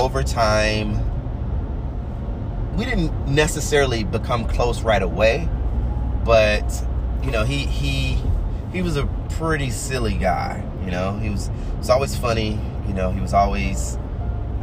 over 0.00 0.22
time 0.22 1.08
we 2.76 2.84
didn't 2.84 3.12
necessarily 3.26 4.02
become 4.02 4.46
close 4.46 4.82
right 4.82 5.02
away 5.02 5.48
but 6.24 6.84
you 7.22 7.30
know 7.30 7.44
he 7.44 7.58
he 7.58 8.20
he 8.72 8.82
was 8.82 8.96
a 8.96 9.06
pretty 9.30 9.70
silly 9.70 10.14
guy 10.14 10.64
you 10.84 10.90
know 10.90 11.18
he 11.18 11.28
was 11.28 11.50
was 11.78 11.90
always 11.90 12.16
funny 12.16 12.58
you 12.88 12.94
know 12.94 13.10
he 13.10 13.20
was 13.20 13.34
always 13.34 13.98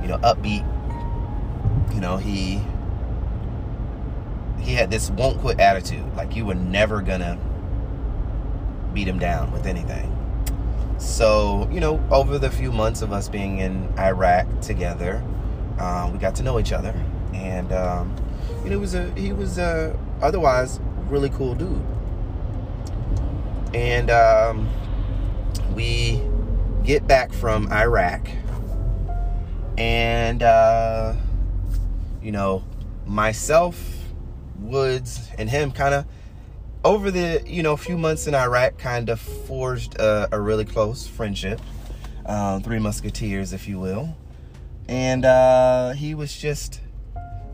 you 0.01 0.07
know, 0.07 0.17
upbeat. 0.19 0.65
You 1.93 2.01
know, 2.01 2.17
he 2.17 2.61
he 4.59 4.73
had 4.73 4.91
this 4.91 5.09
won't 5.11 5.39
quit 5.39 5.59
attitude. 5.59 6.15
Like 6.15 6.35
you 6.35 6.45
were 6.45 6.55
never 6.55 7.01
gonna 7.01 7.37
beat 8.93 9.07
him 9.07 9.19
down 9.19 9.51
with 9.51 9.65
anything. 9.65 10.15
So, 10.97 11.67
you 11.71 11.79
know, 11.79 12.03
over 12.11 12.37
the 12.37 12.49
few 12.49 12.71
months 12.71 13.01
of 13.01 13.13
us 13.13 13.29
being 13.29 13.59
in 13.59 13.91
Iraq 13.97 14.61
together, 14.61 15.23
um, 15.79 16.11
we 16.11 16.19
got 16.19 16.35
to 16.35 16.43
know 16.43 16.59
each 16.59 16.73
other, 16.73 16.93
and 17.33 17.71
um, 17.71 18.15
you 18.63 18.69
know, 18.69 18.75
he 18.75 18.81
was 18.81 18.95
a 18.95 19.11
he 19.11 19.31
was 19.31 19.57
a 19.57 19.97
otherwise 20.21 20.79
really 21.07 21.29
cool 21.29 21.55
dude, 21.55 21.81
and 23.73 24.11
um, 24.11 24.67
we 25.73 26.21
get 26.83 27.07
back 27.07 27.31
from 27.31 27.71
Iraq. 27.71 28.27
And, 29.77 30.43
uh, 30.43 31.13
you 32.21 32.33
know, 32.33 32.65
myself, 33.05 33.81
Woods, 34.59 35.29
and 35.37 35.49
him 35.49 35.71
kind 35.71 35.93
of 35.95 36.05
over 36.83 37.11
the, 37.11 37.43
you 37.45 37.63
know, 37.63 37.75
few 37.75 37.97
months 37.97 38.27
in 38.27 38.35
Iraq 38.35 38.77
kind 38.77 39.09
of 39.09 39.19
forged 39.19 39.95
a, 39.99 40.29
a 40.31 40.39
really 40.39 40.65
close 40.65 41.07
friendship. 41.07 41.59
Um, 42.25 42.61
three 42.61 42.79
musketeers, 42.79 43.53
if 43.53 43.67
you 43.67 43.79
will. 43.79 44.15
And 44.87 45.25
uh, 45.25 45.91
he 45.91 46.15
was 46.15 46.35
just, 46.35 46.81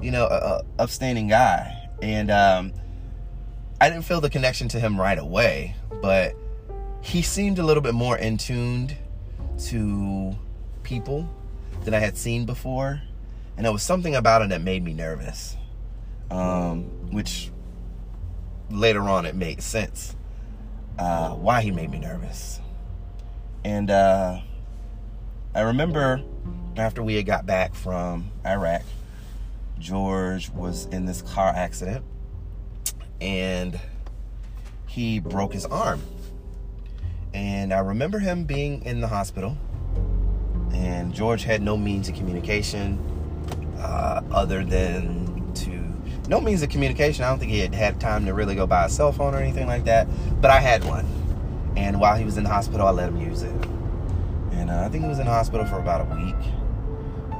you 0.01 0.11
know, 0.11 0.25
a, 0.25 0.35
a 0.35 0.61
upstanding 0.79 1.27
guy. 1.27 1.89
And 2.01 2.29
um, 2.29 2.73
I 3.79 3.89
didn't 3.89 4.05
feel 4.05 4.21
the 4.21 4.29
connection 4.29 4.67
to 4.69 4.79
him 4.79 4.99
right 4.99 5.17
away, 5.17 5.75
but 6.01 6.35
he 7.01 7.21
seemed 7.21 7.59
a 7.59 7.63
little 7.63 7.83
bit 7.83 7.93
more 7.93 8.17
in 8.17 8.37
tuned 8.37 8.95
to 9.65 10.35
people 10.83 11.29
that 11.83 11.93
I 11.93 11.99
had 11.99 12.17
seen 12.17 12.45
before, 12.45 13.01
and 13.55 13.65
there 13.65 13.71
was 13.71 13.83
something 13.83 14.15
about 14.15 14.41
him 14.41 14.49
that 14.49 14.61
made 14.61 14.83
me 14.83 14.93
nervous. 14.93 15.55
Um, 16.31 16.85
which 17.11 17.51
later 18.69 19.01
on 19.01 19.25
it 19.25 19.35
made 19.35 19.61
sense 19.61 20.15
uh, 20.97 21.31
why 21.31 21.61
he 21.61 21.71
made 21.71 21.89
me 21.89 21.99
nervous. 21.99 22.59
And 23.63 23.89
uh, 23.89 24.39
I 25.53 25.61
remember 25.61 26.21
after 26.77 27.01
we 27.01 27.15
had 27.15 27.25
got 27.25 27.45
back 27.45 27.73
from 27.73 28.31
Iraq, 28.45 28.83
George 29.79 30.49
was 30.49 30.85
in 30.87 31.05
this 31.05 31.21
car 31.21 31.49
accident 31.49 32.05
and 33.21 33.79
he 34.87 35.19
broke 35.19 35.53
his 35.53 35.65
arm. 35.65 36.01
And 37.33 37.73
I 37.73 37.79
remember 37.79 38.19
him 38.19 38.45
being 38.45 38.83
in 38.83 39.01
the 39.01 39.07
hospital 39.07 39.57
and 40.73 41.13
George 41.13 41.43
had 41.43 41.61
no 41.61 41.77
means 41.77 42.07
of 42.07 42.15
communication 42.15 42.99
uh, 43.77 44.21
other 44.31 44.63
than 44.63 45.24
no 46.27 46.41
means 46.41 46.61
of 46.61 46.69
communication. 46.69 47.23
I 47.23 47.29
don't 47.29 47.39
think 47.39 47.51
he 47.51 47.59
had 47.59 47.73
had 47.73 47.99
time 47.99 48.25
to 48.25 48.33
really 48.33 48.55
go 48.55 48.65
buy 48.67 48.85
a 48.85 48.89
cell 48.89 49.11
phone 49.11 49.33
or 49.33 49.37
anything 49.37 49.67
like 49.67 49.85
that. 49.85 50.07
But 50.41 50.51
I 50.51 50.59
had 50.59 50.83
one, 50.83 51.05
and 51.75 51.99
while 51.99 52.15
he 52.15 52.25
was 52.25 52.37
in 52.37 52.43
the 52.43 52.49
hospital, 52.49 52.87
I 52.87 52.91
let 52.91 53.09
him 53.09 53.21
use 53.21 53.43
it. 53.43 53.53
And 54.51 54.69
uh, 54.69 54.83
I 54.85 54.89
think 54.89 55.03
he 55.03 55.09
was 55.09 55.19
in 55.19 55.25
the 55.25 55.31
hospital 55.31 55.65
for 55.65 55.79
about 55.79 56.01
a 56.01 56.15
week. 56.15 56.51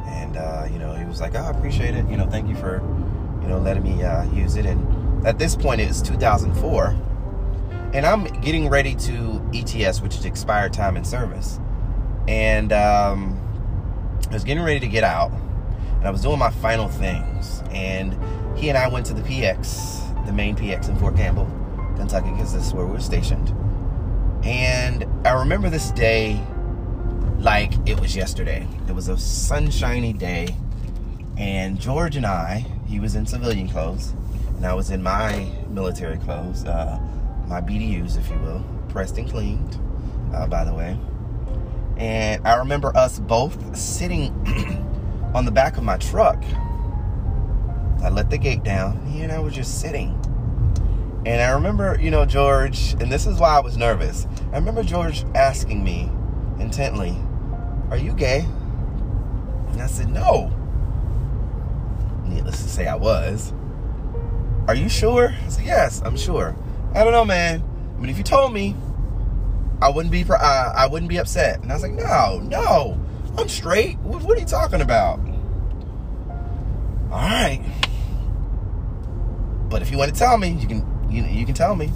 And 0.07 0.37
uh, 0.37 0.67
you 0.71 0.79
know, 0.79 0.93
he 0.93 1.05
was 1.05 1.21
like, 1.21 1.35
"Oh, 1.35 1.39
I 1.39 1.49
appreciate 1.51 1.95
it. 1.95 2.09
You 2.09 2.17
know, 2.17 2.27
thank 2.29 2.47
you 2.47 2.55
for 2.55 2.81
you 3.41 3.47
know 3.47 3.59
letting 3.59 3.83
me 3.83 4.03
uh, 4.03 4.23
use 4.31 4.55
it." 4.55 4.65
And 4.65 5.25
at 5.25 5.39
this 5.39 5.55
point, 5.55 5.81
it's 5.81 6.01
2004, 6.01 6.87
and 7.93 8.05
I'm 8.05 8.25
getting 8.41 8.69
ready 8.69 8.95
to 8.95 9.49
ETS, 9.53 10.01
which 10.01 10.15
is 10.15 10.25
expired 10.25 10.73
time 10.73 10.97
in 10.97 11.03
service 11.03 11.59
and 12.27 12.73
um, 12.73 13.39
I 14.29 14.33
was 14.33 14.43
getting 14.43 14.63
ready 14.63 14.79
to 14.79 14.87
get 14.87 15.03
out, 15.03 15.31
and 15.31 16.07
I 16.07 16.09
was 16.09 16.21
doing 16.21 16.39
my 16.39 16.49
final 16.49 16.87
things. 16.87 17.61
And 17.71 18.17
he 18.55 18.69
and 18.69 18.77
I 18.77 18.87
went 18.87 19.05
to 19.07 19.13
the 19.13 19.21
PX, 19.21 20.25
the 20.25 20.33
main 20.33 20.55
PX 20.55 20.89
in 20.89 20.95
Fort 20.97 21.15
Campbell, 21.15 21.45
Kentucky, 21.95 22.31
because 22.31 22.53
this 22.53 22.67
is 22.67 22.73
where 22.73 22.85
we 22.85 22.93
were 22.93 22.99
stationed. 22.99 23.53
And 24.43 25.05
I 25.25 25.33
remember 25.33 25.69
this 25.69 25.91
day 25.91 26.41
like 27.37 27.73
it 27.87 27.99
was 27.99 28.15
yesterday. 28.15 28.67
It 28.87 28.93
was 28.93 29.07
a 29.07 29.17
sunshiny 29.17 30.13
day, 30.13 30.55
and 31.37 31.79
George 31.79 32.15
and 32.15 32.25
I, 32.25 32.65
he 32.87 32.99
was 32.99 33.15
in 33.15 33.25
civilian 33.25 33.67
clothes, 33.67 34.13
and 34.57 34.65
I 34.65 34.73
was 34.73 34.91
in 34.91 35.03
my 35.03 35.51
military 35.69 36.17
clothes, 36.17 36.65
uh, 36.65 36.99
my 37.47 37.61
BDUs, 37.61 38.17
if 38.17 38.29
you 38.29 38.37
will, 38.39 38.63
pressed 38.89 39.17
and 39.17 39.29
cleaned, 39.29 39.79
uh, 40.33 40.47
by 40.47 40.63
the 40.63 40.73
way 40.73 40.97
and 41.97 42.45
I 42.45 42.55
remember 42.55 42.95
us 42.95 43.19
both 43.19 43.75
sitting 43.75 44.33
on 45.33 45.45
the 45.45 45.51
back 45.51 45.77
of 45.77 45.83
my 45.83 45.97
truck. 45.97 46.41
I 48.05 48.09
let 48.09 48.29
the 48.29 48.37
gate 48.37 48.63
down 48.63 49.01
and 49.15 49.31
I 49.31 49.39
was 49.39 49.55
just 49.55 49.81
sitting. 49.81 50.09
And 51.25 51.41
I 51.41 51.49
remember, 51.51 51.97
you 51.99 52.11
know, 52.11 52.23
George, 52.23 52.93
and 52.99 53.11
this 53.11 53.25
is 53.25 53.39
why 53.39 53.57
I 53.57 53.59
was 53.59 53.77
nervous. 53.77 54.27
I 54.51 54.57
remember 54.57 54.83
George 54.83 55.25
asking 55.33 55.83
me 55.83 56.11
intently, 56.59 57.17
Are 57.89 57.97
you 57.97 58.13
gay? 58.13 58.45
And 59.71 59.81
I 59.81 59.87
said, 59.87 60.09
No. 60.09 60.53
Needless 62.25 62.61
to 62.61 62.69
say, 62.69 62.85
I 62.85 62.95
was. 62.95 63.53
Are 64.67 64.75
you 64.75 64.87
sure? 64.87 65.35
I 65.43 65.49
said, 65.49 65.65
Yes, 65.65 66.03
I'm 66.05 66.15
sure. 66.15 66.55
I 66.93 67.03
don't 67.03 67.11
know, 67.11 67.25
man. 67.25 67.63
I 67.97 67.99
mean, 67.99 68.11
if 68.11 68.19
you 68.19 68.23
told 68.23 68.53
me, 68.53 68.75
I 69.81 69.89
wouldn't 69.89 70.11
be 70.11 70.23
uh, 70.29 70.73
I 70.75 70.87
wouldn't 70.87 71.09
be 71.09 71.17
upset. 71.17 71.61
And 71.61 71.71
I 71.71 71.75
was 71.75 71.83
like, 71.83 71.93
no, 71.93 72.39
no, 72.39 72.99
I'm 73.37 73.49
straight. 73.49 73.97
What, 73.99 74.21
what 74.23 74.37
are 74.37 74.41
you 74.41 74.45
talking 74.45 74.81
about? 74.81 75.19
All 77.11 77.21
right. 77.21 77.61
But 79.69 79.81
if 79.81 79.91
you 79.91 79.97
want 79.97 80.13
to 80.13 80.17
tell 80.17 80.37
me, 80.37 80.49
you 80.49 80.67
can 80.67 81.09
you, 81.09 81.23
you 81.23 81.45
can 81.45 81.55
tell 81.55 81.75
me. 81.75 81.91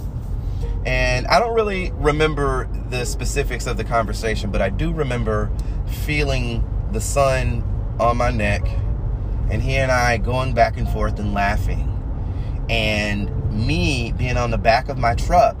And 0.84 1.26
I 1.26 1.38
don't 1.38 1.54
really 1.54 1.92
remember 1.92 2.68
the 2.88 3.04
specifics 3.04 3.66
of 3.66 3.76
the 3.76 3.84
conversation, 3.84 4.50
but 4.50 4.62
I 4.62 4.70
do 4.70 4.92
remember 4.92 5.50
feeling 5.86 6.64
the 6.92 7.00
sun 7.00 7.62
on 8.00 8.16
my 8.16 8.30
neck 8.30 8.62
and 9.50 9.60
he 9.60 9.76
and 9.76 9.90
I 9.92 10.16
going 10.16 10.54
back 10.54 10.78
and 10.78 10.88
forth 10.88 11.18
and 11.18 11.34
laughing. 11.34 11.86
And 12.70 13.50
me 13.52 14.12
being 14.12 14.36
on 14.36 14.50
the 14.50 14.58
back 14.58 14.88
of 14.88 14.96
my 14.96 15.14
truck 15.14 15.60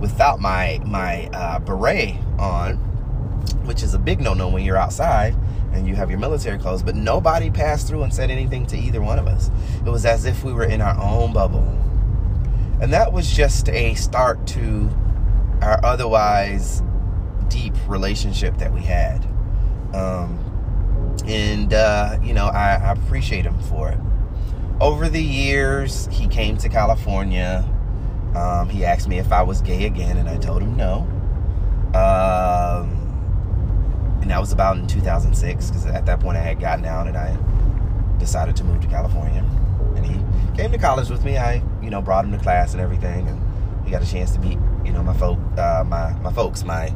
without 0.00 0.40
my 0.40 0.80
my 0.84 1.28
uh, 1.28 1.58
beret 1.58 2.14
on, 2.38 2.76
which 3.64 3.82
is 3.82 3.94
a 3.94 3.98
big 3.98 4.20
no-no 4.20 4.48
when 4.48 4.64
you're 4.64 4.76
outside 4.76 5.34
and 5.72 5.86
you 5.86 5.94
have 5.94 6.10
your 6.10 6.18
military 6.18 6.58
clothes. 6.58 6.82
But 6.82 6.94
nobody 6.94 7.50
passed 7.50 7.88
through 7.88 8.02
and 8.02 8.12
said 8.12 8.30
anything 8.30 8.66
to 8.66 8.76
either 8.76 9.00
one 9.00 9.18
of 9.18 9.26
us. 9.26 9.50
It 9.84 9.90
was 9.90 10.04
as 10.06 10.24
if 10.24 10.44
we 10.44 10.52
were 10.52 10.64
in 10.64 10.80
our 10.80 10.98
own 11.00 11.32
bubble, 11.32 11.66
and 12.80 12.92
that 12.92 13.12
was 13.12 13.30
just 13.30 13.68
a 13.68 13.94
start 13.94 14.46
to 14.48 14.90
our 15.60 15.84
otherwise 15.84 16.82
deep 17.48 17.74
relationship 17.86 18.56
that 18.58 18.72
we 18.72 18.80
had. 18.80 19.24
Um, 19.94 20.38
and 21.26 21.72
uh, 21.72 22.18
you 22.22 22.34
know, 22.34 22.46
I, 22.46 22.74
I 22.74 22.92
appreciate 22.92 23.44
him 23.44 23.58
for 23.60 23.90
it. 23.90 23.98
Over 24.80 25.08
the 25.08 25.22
years, 25.22 26.08
he 26.10 26.26
came 26.26 26.56
to 26.58 26.68
California 26.68 27.64
um, 28.34 28.68
he 28.68 28.84
asked 28.84 29.08
me 29.08 29.18
if 29.18 29.30
I 29.30 29.42
was 29.42 29.60
gay 29.60 29.84
again, 29.84 30.16
and 30.16 30.28
I 30.28 30.38
told 30.38 30.62
him 30.62 30.76
no. 30.76 31.06
Um, 31.94 33.01
and 34.22 34.30
that 34.30 34.40
was 34.40 34.52
about 34.52 34.78
in 34.78 34.86
2006, 34.86 35.66
because 35.66 35.84
at 35.84 36.06
that 36.06 36.20
point 36.20 36.38
I 36.38 36.40
had 36.40 36.60
gotten 36.60 36.84
out 36.84 37.08
and 37.08 37.16
I 37.16 37.36
decided 38.18 38.56
to 38.56 38.64
move 38.64 38.80
to 38.80 38.86
California. 38.86 39.44
And 39.96 40.06
he 40.06 40.56
came 40.56 40.72
to 40.72 40.78
college 40.78 41.10
with 41.10 41.24
me. 41.24 41.36
I, 41.36 41.62
you 41.82 41.90
know, 41.90 42.00
brought 42.00 42.24
him 42.24 42.32
to 42.32 42.38
class 42.38 42.72
and 42.72 42.80
everything, 42.80 43.28
and 43.28 43.84
he 43.84 43.90
got 43.90 44.02
a 44.02 44.10
chance 44.10 44.32
to 44.32 44.38
meet, 44.38 44.58
you 44.84 44.92
know, 44.92 45.02
my 45.02 45.12
folk, 45.14 45.38
uh, 45.58 45.84
my 45.86 46.14
my 46.20 46.32
folks, 46.32 46.64
my 46.64 46.94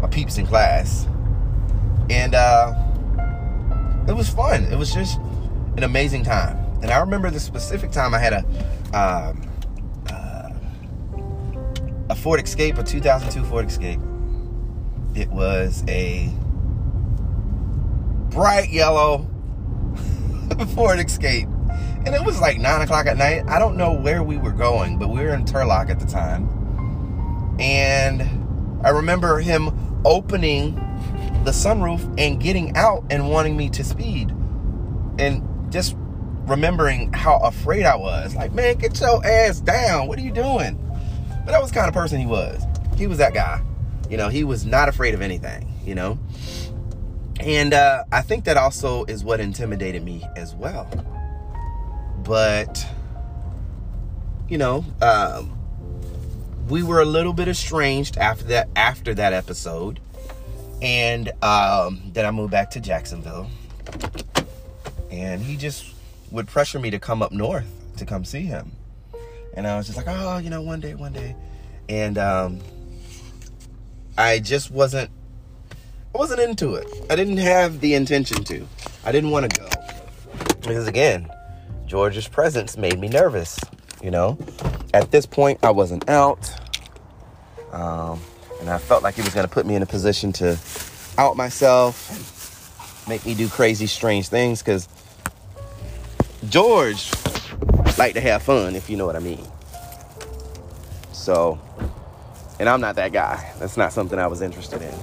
my 0.00 0.08
peeps 0.08 0.38
in 0.38 0.46
class, 0.46 1.08
and 2.10 2.34
uh, 2.34 2.72
it 4.06 4.14
was 4.14 4.28
fun. 4.28 4.64
It 4.64 4.76
was 4.76 4.94
just 4.94 5.18
an 5.76 5.82
amazing 5.82 6.22
time. 6.22 6.58
And 6.82 6.90
I 6.90 6.98
remember 6.98 7.30
the 7.30 7.40
specific 7.40 7.90
time 7.90 8.14
I 8.14 8.18
had 8.18 8.32
a. 8.32 8.44
Um, 8.94 9.42
a 12.08 12.14
Ford 12.14 12.40
Escape, 12.40 12.78
a 12.78 12.82
2002 12.82 13.44
Ford 13.48 13.66
Escape. 13.66 13.98
It 15.14 15.28
was 15.30 15.82
a 15.88 16.30
bright 18.36 18.68
yellow 18.68 19.26
Ford 20.74 20.98
Escape. 21.00 21.48
And 22.04 22.14
it 22.14 22.22
was 22.22 22.38
like 22.38 22.58
nine 22.58 22.82
o'clock 22.82 23.06
at 23.06 23.16
night. 23.16 23.44
I 23.48 23.58
don't 23.58 23.78
know 23.78 23.94
where 23.94 24.22
we 24.22 24.36
were 24.36 24.52
going, 24.52 24.98
but 24.98 25.08
we 25.08 25.20
were 25.20 25.34
in 25.34 25.46
Turlock 25.46 25.88
at 25.88 25.98
the 25.98 26.06
time. 26.06 26.46
And 27.58 28.20
I 28.84 28.90
remember 28.90 29.40
him 29.40 30.02
opening 30.04 30.74
the 31.44 31.50
sunroof 31.50 32.02
and 32.18 32.38
getting 32.38 32.76
out 32.76 33.06
and 33.10 33.30
wanting 33.30 33.56
me 33.56 33.70
to 33.70 33.82
speed. 33.82 34.30
And 35.18 35.72
just 35.72 35.96
remembering 36.44 37.14
how 37.14 37.38
afraid 37.38 37.84
I 37.84 37.96
was. 37.96 38.36
Like, 38.36 38.52
man, 38.52 38.76
get 38.76 39.00
your 39.00 39.26
ass 39.26 39.60
down. 39.60 40.08
What 40.08 40.18
are 40.18 40.22
you 40.22 40.30
doing? 40.30 40.78
But 41.46 41.52
that 41.52 41.62
was 41.62 41.72
kind 41.72 41.88
of 41.88 41.94
person 41.94 42.20
he 42.20 42.26
was. 42.26 42.62
He 42.98 43.06
was 43.06 43.16
that 43.16 43.32
guy. 43.32 43.62
You 44.10 44.18
know, 44.18 44.28
he 44.28 44.44
was 44.44 44.66
not 44.66 44.90
afraid 44.90 45.14
of 45.14 45.22
anything, 45.22 45.72
you 45.86 45.94
know? 45.94 46.18
And 47.40 47.74
uh, 47.74 48.04
I 48.12 48.22
think 48.22 48.44
that 48.44 48.56
also 48.56 49.04
is 49.04 49.22
what 49.22 49.40
intimidated 49.40 50.04
me 50.04 50.24
as 50.36 50.54
well. 50.54 50.88
But, 52.24 52.86
you 54.48 54.58
know, 54.58 54.84
um, 55.02 55.56
we 56.68 56.82
were 56.82 57.00
a 57.00 57.04
little 57.04 57.32
bit 57.32 57.48
estranged 57.48 58.16
after 58.16 58.44
that 58.44 58.68
after 58.74 59.14
that 59.14 59.32
episode. 59.32 60.00
And 60.82 61.30
um, 61.42 62.10
then 62.12 62.26
I 62.26 62.30
moved 62.30 62.50
back 62.50 62.70
to 62.70 62.80
Jacksonville. 62.80 63.48
And 65.10 65.40
he 65.40 65.56
just 65.56 65.94
would 66.30 66.48
pressure 66.48 66.78
me 66.78 66.90
to 66.90 66.98
come 66.98 67.22
up 67.22 67.32
north 67.32 67.70
to 67.98 68.04
come 68.04 68.24
see 68.24 68.42
him. 68.42 68.72
And 69.54 69.66
I 69.66 69.76
was 69.76 69.86
just 69.86 69.96
like, 69.96 70.06
oh, 70.08 70.38
you 70.38 70.50
know, 70.50 70.62
one 70.62 70.80
day, 70.80 70.94
one 70.94 71.12
day. 71.12 71.34
And 71.88 72.18
um, 72.18 72.60
I 74.18 74.38
just 74.38 74.70
wasn't 74.70 75.10
I 76.16 76.18
wasn't 76.18 76.40
into 76.40 76.76
it. 76.76 76.88
I 77.10 77.14
didn't 77.14 77.36
have 77.36 77.80
the 77.80 77.92
intention 77.92 78.42
to. 78.44 78.66
I 79.04 79.12
didn't 79.12 79.32
want 79.32 79.52
to 79.52 79.60
go. 79.60 79.68
Because 80.62 80.88
again, 80.88 81.30
George's 81.84 82.26
presence 82.26 82.78
made 82.78 82.98
me 82.98 83.08
nervous, 83.08 83.60
you 84.02 84.10
know? 84.10 84.38
At 84.94 85.10
this 85.10 85.26
point, 85.26 85.58
I 85.62 85.72
wasn't 85.72 86.08
out. 86.08 86.50
Um, 87.70 88.18
and 88.60 88.70
I 88.70 88.78
felt 88.78 89.02
like 89.02 89.16
he 89.16 89.20
was 89.20 89.34
going 89.34 89.46
to 89.46 89.52
put 89.52 89.66
me 89.66 89.74
in 89.74 89.82
a 89.82 89.86
position 89.86 90.32
to 90.34 90.58
out 91.18 91.36
myself, 91.36 93.04
make 93.06 93.26
me 93.26 93.34
do 93.34 93.46
crazy, 93.46 93.86
strange 93.86 94.28
things 94.28 94.62
because 94.62 94.88
George 96.48 97.12
like 97.98 98.14
to 98.14 98.22
have 98.22 98.42
fun, 98.42 98.74
if 98.74 98.88
you 98.88 98.96
know 98.96 99.04
what 99.04 99.16
I 99.16 99.20
mean. 99.20 99.46
So, 101.12 101.60
and 102.58 102.70
I'm 102.70 102.80
not 102.80 102.96
that 102.96 103.12
guy. 103.12 103.52
That's 103.58 103.76
not 103.76 103.92
something 103.92 104.18
I 104.18 104.28
was 104.28 104.40
interested 104.40 104.80
in. 104.80 104.94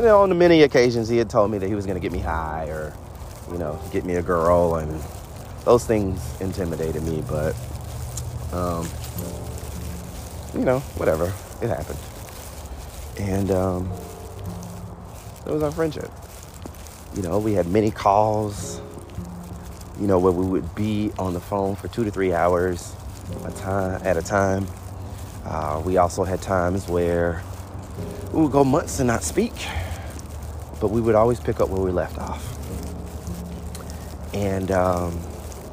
And 0.00 0.08
on 0.08 0.30
the 0.30 0.34
many 0.34 0.62
occasions, 0.62 1.08
he 1.10 1.18
had 1.18 1.28
told 1.28 1.50
me 1.50 1.58
that 1.58 1.68
he 1.68 1.74
was 1.74 1.84
going 1.84 1.96
to 1.96 2.00
get 2.00 2.10
me 2.10 2.20
high 2.20 2.68
or, 2.68 2.94
you 3.52 3.58
know, 3.58 3.78
get 3.92 4.06
me 4.06 4.14
a 4.14 4.22
girl, 4.22 4.76
and 4.76 4.98
those 5.64 5.84
things 5.84 6.40
intimidated 6.40 7.02
me. 7.02 7.22
But, 7.28 7.54
um, 8.52 8.88
you 10.54 10.64
know, 10.64 10.80
whatever, 10.96 11.30
it 11.60 11.68
happened. 11.68 11.98
And 13.18 13.50
um, 13.50 13.90
that 15.44 15.52
was 15.52 15.62
our 15.62 15.70
friendship. 15.70 16.10
You 17.14 17.20
know, 17.20 17.38
we 17.38 17.52
had 17.52 17.66
many 17.66 17.90
calls 17.90 18.80
you 20.00 20.06
know, 20.06 20.18
where 20.18 20.32
we 20.32 20.46
would 20.46 20.74
be 20.74 21.12
on 21.18 21.34
the 21.34 21.40
phone 21.40 21.76
for 21.76 21.88
two 21.88 22.04
to 22.04 22.10
three 22.10 22.32
hours 22.32 22.94
a 23.44 23.50
time 23.50 24.00
at 24.02 24.16
a 24.16 24.22
time. 24.22 24.66
Uh, 25.44 25.82
we 25.84 25.98
also 25.98 26.24
had 26.24 26.40
times 26.40 26.88
where 26.88 27.42
we 28.32 28.40
would 28.40 28.50
go 28.50 28.64
months 28.64 28.98
and 28.98 29.08
not 29.08 29.22
speak, 29.22 29.52
but 30.80 30.90
we 30.90 31.00
would 31.00 31.14
always 31.14 31.38
pick 31.38 31.60
up 31.60 31.68
where 31.68 31.82
we 31.82 31.90
left 31.90 32.18
off. 32.18 32.56
And, 34.34 34.70
um, 34.70 35.20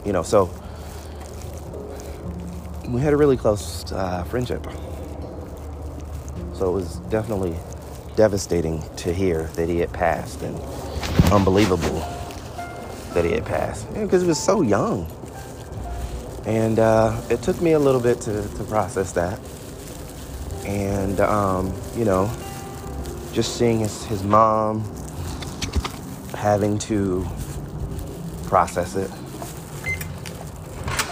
you 0.05 0.11
know, 0.11 0.23
so 0.23 0.49
we 2.89 3.01
had 3.01 3.13
a 3.13 3.17
really 3.17 3.37
close 3.37 3.89
uh, 3.91 4.23
friendship. 4.25 4.65
So 6.53 6.69
it 6.69 6.73
was 6.73 6.97
definitely 7.09 7.55
devastating 8.15 8.83
to 8.97 9.13
hear 9.13 9.43
that 9.55 9.69
he 9.69 9.79
had 9.79 9.93
passed 9.93 10.41
and 10.41 10.55
unbelievable 11.31 11.99
that 13.13 13.23
he 13.23 13.31
had 13.31 13.45
passed 13.45 13.91
because 13.93 14.23
he 14.23 14.27
was 14.27 14.39
so 14.39 14.61
young. 14.61 15.09
And 16.45 16.79
uh, 16.79 17.21
it 17.29 17.41
took 17.43 17.61
me 17.61 17.73
a 17.73 17.79
little 17.79 18.01
bit 18.01 18.19
to, 18.21 18.41
to 18.41 18.63
process 18.63 19.11
that. 19.13 19.39
And, 20.65 21.19
um, 21.19 21.73
you 21.95 22.05
know, 22.05 22.31
just 23.33 23.57
seeing 23.57 23.79
his, 23.79 24.03
his 24.05 24.23
mom 24.23 24.83
having 26.37 26.77
to 26.77 27.25
process 28.45 28.95
it 28.95 29.09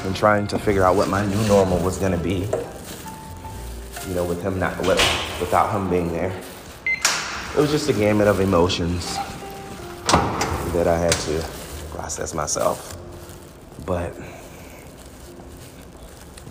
and 0.05 0.15
trying 0.15 0.45
to 0.45 0.59
figure 0.59 0.83
out 0.83 0.95
what 0.95 1.09
my 1.09 1.25
new 1.25 1.47
normal 1.47 1.79
was 1.79 1.97
going 1.97 2.11
to 2.11 2.17
be. 2.17 2.47
You 4.07 4.13
know, 4.13 4.23
with 4.23 4.43
him 4.43 4.59
not, 4.59 4.77
with, 4.81 5.01
without 5.39 5.71
him 5.71 5.89
being 5.89 6.11
there. 6.11 6.31
It 6.85 7.57
was 7.57 7.71
just 7.71 7.89
a 7.89 7.93
gamut 7.93 8.27
of 8.27 8.39
emotions 8.39 9.15
that 10.73 10.87
I 10.87 10.95
had 10.95 11.13
to 11.13 11.43
process 11.89 12.35
myself. 12.35 12.95
But 13.83 14.13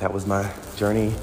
that 0.01 0.13
was 0.13 0.27
my 0.27 0.53
journey 0.77 1.15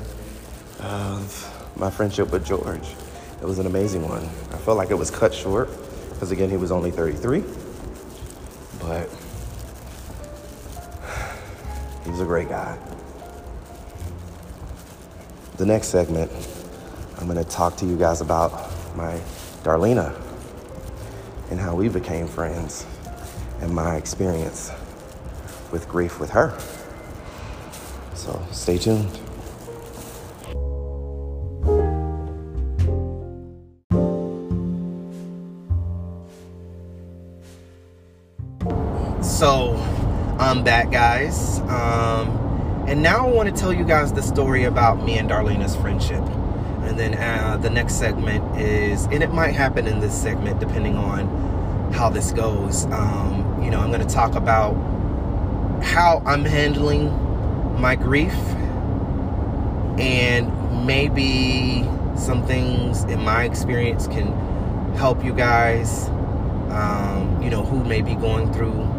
of 0.80 1.74
my 1.76 1.90
friendship 1.90 2.32
with 2.32 2.46
George. 2.46 2.96
It 3.42 3.46
was 3.46 3.60
an 3.60 3.66
amazing 3.66 4.08
one. 4.08 4.24
I 4.54 4.58
felt 4.58 4.78
like 4.78 4.90
it 4.90 4.98
was 4.98 5.12
cut 5.12 5.34
short 5.34 5.70
because, 6.22 6.32
again, 6.32 6.52
he 6.52 6.58
was 6.58 6.72
only 6.72 6.92
33. 6.92 7.44
But 8.80 9.10
he 12.04 12.12
was 12.12 12.22
a 12.22 12.26
great 12.26 12.48
guy. 12.48 12.78
The 15.58 15.66
next 15.66 15.88
segment, 15.88 16.32
I'm 17.18 17.26
going 17.26 17.44
to 17.44 17.50
talk 17.50 17.76
to 17.78 17.88
you 17.88 17.98
guys 17.98 18.22
about 18.22 18.52
my 18.96 19.20
Darlena 19.64 20.16
and 21.50 21.60
how 21.60 21.74
we 21.74 21.90
became 21.90 22.28
friends 22.28 22.86
and 23.60 23.74
my 23.74 23.96
experience 23.96 24.72
with 25.72 25.90
grief 25.90 26.20
with 26.20 26.30
her. 26.30 26.56
So 28.14 28.40
stay 28.52 28.78
tuned. 28.78 29.21
Um, 41.72 42.86
and 42.88 43.02
now 43.02 43.26
I 43.26 43.32
want 43.32 43.54
to 43.54 43.56
tell 43.56 43.72
you 43.72 43.86
guys 43.86 44.12
the 44.12 44.22
story 44.22 44.66
about 44.66 45.04
me 45.04 45.18
and 45.18 45.30
Darlena's 45.30 45.76
friendship. 45.76 46.24
And 46.84 47.00
then 47.00 47.14
uh, 47.14 47.58
the 47.58 47.70
next 47.70 47.96
segment 47.96 48.60
is, 48.60 49.06
and 49.06 49.24
it 49.24 49.32
might 49.32 49.56
happen 49.56 49.88
in 49.88 50.00
this 50.02 50.20
segment 50.20 50.60
depending 50.60 50.98
on 50.98 51.92
how 51.94 52.10
this 52.10 52.32
goes. 52.32 52.86
Um, 52.86 53.62
you 53.64 53.70
know, 53.72 53.80
I'm 53.80 53.92
going 53.92 54.06
to 54.06 54.14
talk 54.14 54.36
about 54.36 54.74
how 55.84 56.22
I'm 56.26 56.44
handling 56.44 57.10
my 57.80 57.96
grief 57.96 58.34
and 59.98 60.86
maybe 60.86 61.84
some 62.18 62.46
things 62.46 63.04
in 63.06 63.24
my 63.24 63.46
experience 63.46 64.08
can 64.08 64.34
help 64.96 65.24
you 65.24 65.34
guys, 65.34 66.08
um, 66.70 67.40
you 67.42 67.50
know, 67.50 67.64
who 67.64 67.84
may 67.84 68.02
be 68.02 68.16
going 68.16 68.52
through 68.52 68.91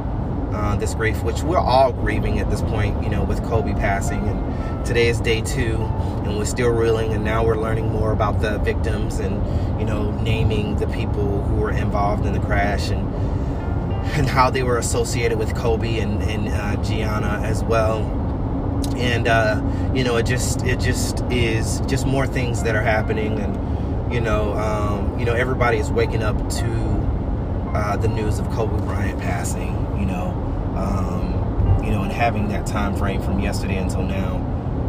uh, 0.63 0.77
this 0.77 0.95
grief, 0.95 1.23
which 1.25 1.43
we're 1.43 1.59
all 1.59 1.93
grieving 1.93 2.39
at 2.39 2.49
this 2.49 2.63
point, 2.63 3.03
you 3.03 3.11
know, 3.11 3.25
with 3.25 3.43
Kobe 3.45 3.73
passing. 3.73 4.21
And 4.29 4.87
today 4.87 5.09
is 5.09 5.21
day 5.21 5.41
two, 5.43 5.75
and 6.25 6.39
we're 6.39 6.45
still 6.45 6.71
reeling. 6.71 7.13
And 7.13 7.25
now 7.25 7.45
we're 7.45 7.59
learning 7.59 7.91
more 7.91 8.13
about 8.13 8.41
the 8.41 8.59
victims 8.59 9.19
and, 9.19 9.35
you 9.81 9.85
know, 9.85 10.13
naming 10.23 10.77
the 10.77 10.87
people 10.87 11.43
who 11.43 11.57
were 11.57 11.73
involved 11.73 12.27
in 12.27 12.33
the 12.33 12.41
crash 12.41 12.91
and 12.91 13.13
and 14.15 14.29
how 14.29 14.51
they 14.51 14.63
were 14.63 14.79
associated 14.79 15.39
with 15.39 15.55
Kobe 15.55 15.99
and, 15.99 16.23
and 16.23 16.49
uh, 16.49 16.83
Gianna 16.83 17.41
as 17.45 17.63
well. 17.65 18.01
And 18.97 19.27
uh, 19.27 19.63
you 19.95 20.05
know, 20.05 20.17
it 20.17 20.27
just 20.27 20.63
it 20.65 20.81
just 20.81 21.23
is 21.31 21.81
just 21.83 22.07
more 22.07 22.27
things 22.27 22.63
that 22.65 22.75
are 22.75 22.83
happening, 22.83 23.39
and 23.39 24.13
you 24.13 24.21
know, 24.21 24.53
um, 24.55 25.19
you 25.19 25.25
know, 25.25 25.35
everybody 25.35 25.79
is 25.79 25.91
waking 25.91 26.23
up 26.23 26.37
to 26.37 26.67
uh, 27.75 27.97
the 27.97 28.09
news 28.09 28.39
of 28.39 28.49
Kobe 28.51 28.77
Bryant 28.85 29.21
passing. 29.21 29.82
You 31.83 31.91
know, 31.91 32.03
and 32.03 32.13
having 32.13 32.49
that 32.49 32.67
time 32.67 32.97
frame 32.97 33.23
from 33.23 33.41
yesterday 33.41 33.79
until 33.79 34.03
now 34.03 34.37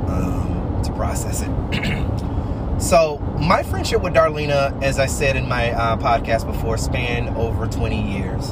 um, 0.08 0.82
to 0.84 0.92
process 0.94 1.42
it. 1.42 2.80
so 2.82 3.18
my 3.40 3.64
friendship 3.64 4.02
with 4.02 4.14
Darlena, 4.14 4.82
as 4.84 5.00
I 5.00 5.06
said 5.08 5.36
in 5.36 5.48
my 5.48 5.72
uh, 5.72 5.98
podcast 5.98 6.46
before, 6.46 6.78
spanned 6.78 7.36
over 7.38 7.68
20 7.68 8.18
years. 8.18 8.52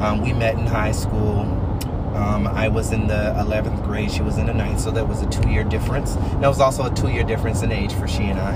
Um, 0.00 0.22
we 0.22 0.32
met 0.32 0.54
in 0.54 0.66
high 0.66 0.92
school. 0.92 1.40
Um, 2.14 2.46
I 2.46 2.68
was 2.68 2.92
in 2.92 3.06
the 3.06 3.34
11th 3.38 3.84
grade. 3.84 4.10
She 4.10 4.22
was 4.22 4.36
in 4.36 4.46
the 4.46 4.52
9th, 4.52 4.80
so 4.80 4.90
that 4.90 5.08
was 5.08 5.22
a 5.22 5.30
two-year 5.30 5.64
difference. 5.64 6.14
There 6.14 6.48
was 6.48 6.60
also 6.60 6.90
a 6.90 6.94
two-year 6.94 7.24
difference 7.24 7.62
in 7.62 7.72
age 7.72 7.92
for 7.94 8.06
she 8.06 8.24
and 8.24 8.38
I. 8.38 8.52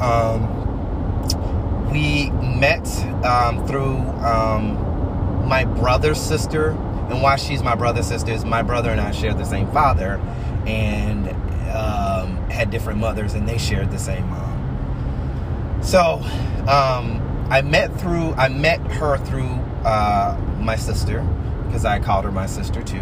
Um, 0.00 1.90
we 1.90 2.30
met 2.30 2.86
um, 3.24 3.66
through 3.66 3.96
um, 4.24 5.46
my 5.48 5.64
brother's 5.64 6.20
sister, 6.20 6.72
and 7.08 7.22
why 7.22 7.36
she's 7.36 7.62
my 7.62 7.74
brother 7.74 8.02
sister 8.02 8.32
is 8.32 8.44
my 8.44 8.62
brother 8.62 8.90
and 8.90 9.00
I 9.00 9.10
share 9.10 9.34
the 9.34 9.44
same 9.44 9.70
father, 9.72 10.20
and 10.66 11.28
um, 11.70 12.36
had 12.50 12.70
different 12.70 12.98
mothers, 12.98 13.34
and 13.34 13.48
they 13.48 13.58
shared 13.58 13.90
the 13.90 13.98
same 13.98 14.28
mom. 14.28 15.80
So 15.82 16.20
um, 16.68 17.46
I 17.50 17.62
met 17.62 17.98
through 18.00 18.32
I 18.34 18.48
met 18.48 18.80
her 18.92 19.16
through 19.18 19.48
uh, 19.84 20.38
my 20.58 20.76
sister 20.76 21.22
because 21.66 21.84
I 21.84 21.98
called 22.00 22.24
her 22.24 22.32
my 22.32 22.46
sister 22.46 22.82
too, 22.82 22.96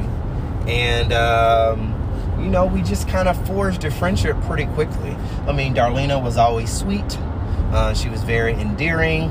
and 0.66 1.12
um, 1.12 1.94
you 2.38 2.48
know 2.48 2.66
we 2.66 2.82
just 2.82 3.08
kind 3.08 3.28
of 3.28 3.46
forged 3.46 3.84
a 3.84 3.90
friendship 3.90 4.40
pretty 4.42 4.66
quickly. 4.66 5.16
I 5.46 5.52
mean, 5.52 5.74
Darlena 5.74 6.22
was 6.22 6.36
always 6.36 6.72
sweet. 6.72 7.18
Uh, 7.72 7.94
she 7.94 8.08
was 8.08 8.22
very 8.22 8.52
endearing, 8.52 9.30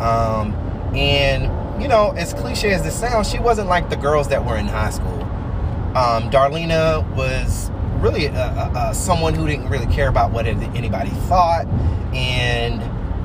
um, 0.00 0.54
and 0.94 1.50
you 1.80 1.88
know, 1.88 2.12
as 2.12 2.32
cliche 2.34 2.72
as 2.72 2.82
this 2.82 2.98
sounds, 2.98 3.28
she 3.30 3.38
wasn't 3.38 3.68
like 3.68 3.90
the 3.90 3.96
girls 3.96 4.28
that 4.28 4.44
were 4.44 4.56
in 4.56 4.66
high 4.66 4.90
school. 4.90 5.22
Um, 5.96 6.30
Darlena 6.30 7.08
was 7.14 7.70
really 8.00 8.26
a, 8.26 8.32
a, 8.32 8.90
a, 8.90 8.94
someone 8.94 9.34
who 9.34 9.46
didn't 9.46 9.68
really 9.68 9.92
care 9.92 10.08
about 10.08 10.32
what 10.32 10.46
anybody 10.46 11.10
thought, 11.28 11.66
and 12.14 12.82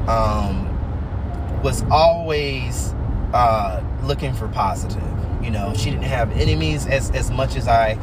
um, 0.09 1.61
was 1.61 1.83
always 1.91 2.93
uh, 3.33 3.83
looking 4.03 4.33
for 4.33 4.47
positive. 4.47 5.03
You 5.43 5.51
know, 5.51 5.73
she 5.73 5.89
didn't 5.89 6.03
have 6.03 6.31
enemies 6.31 6.87
as 6.87 7.11
as 7.11 7.31
much 7.31 7.55
as 7.55 7.67
I, 7.67 7.97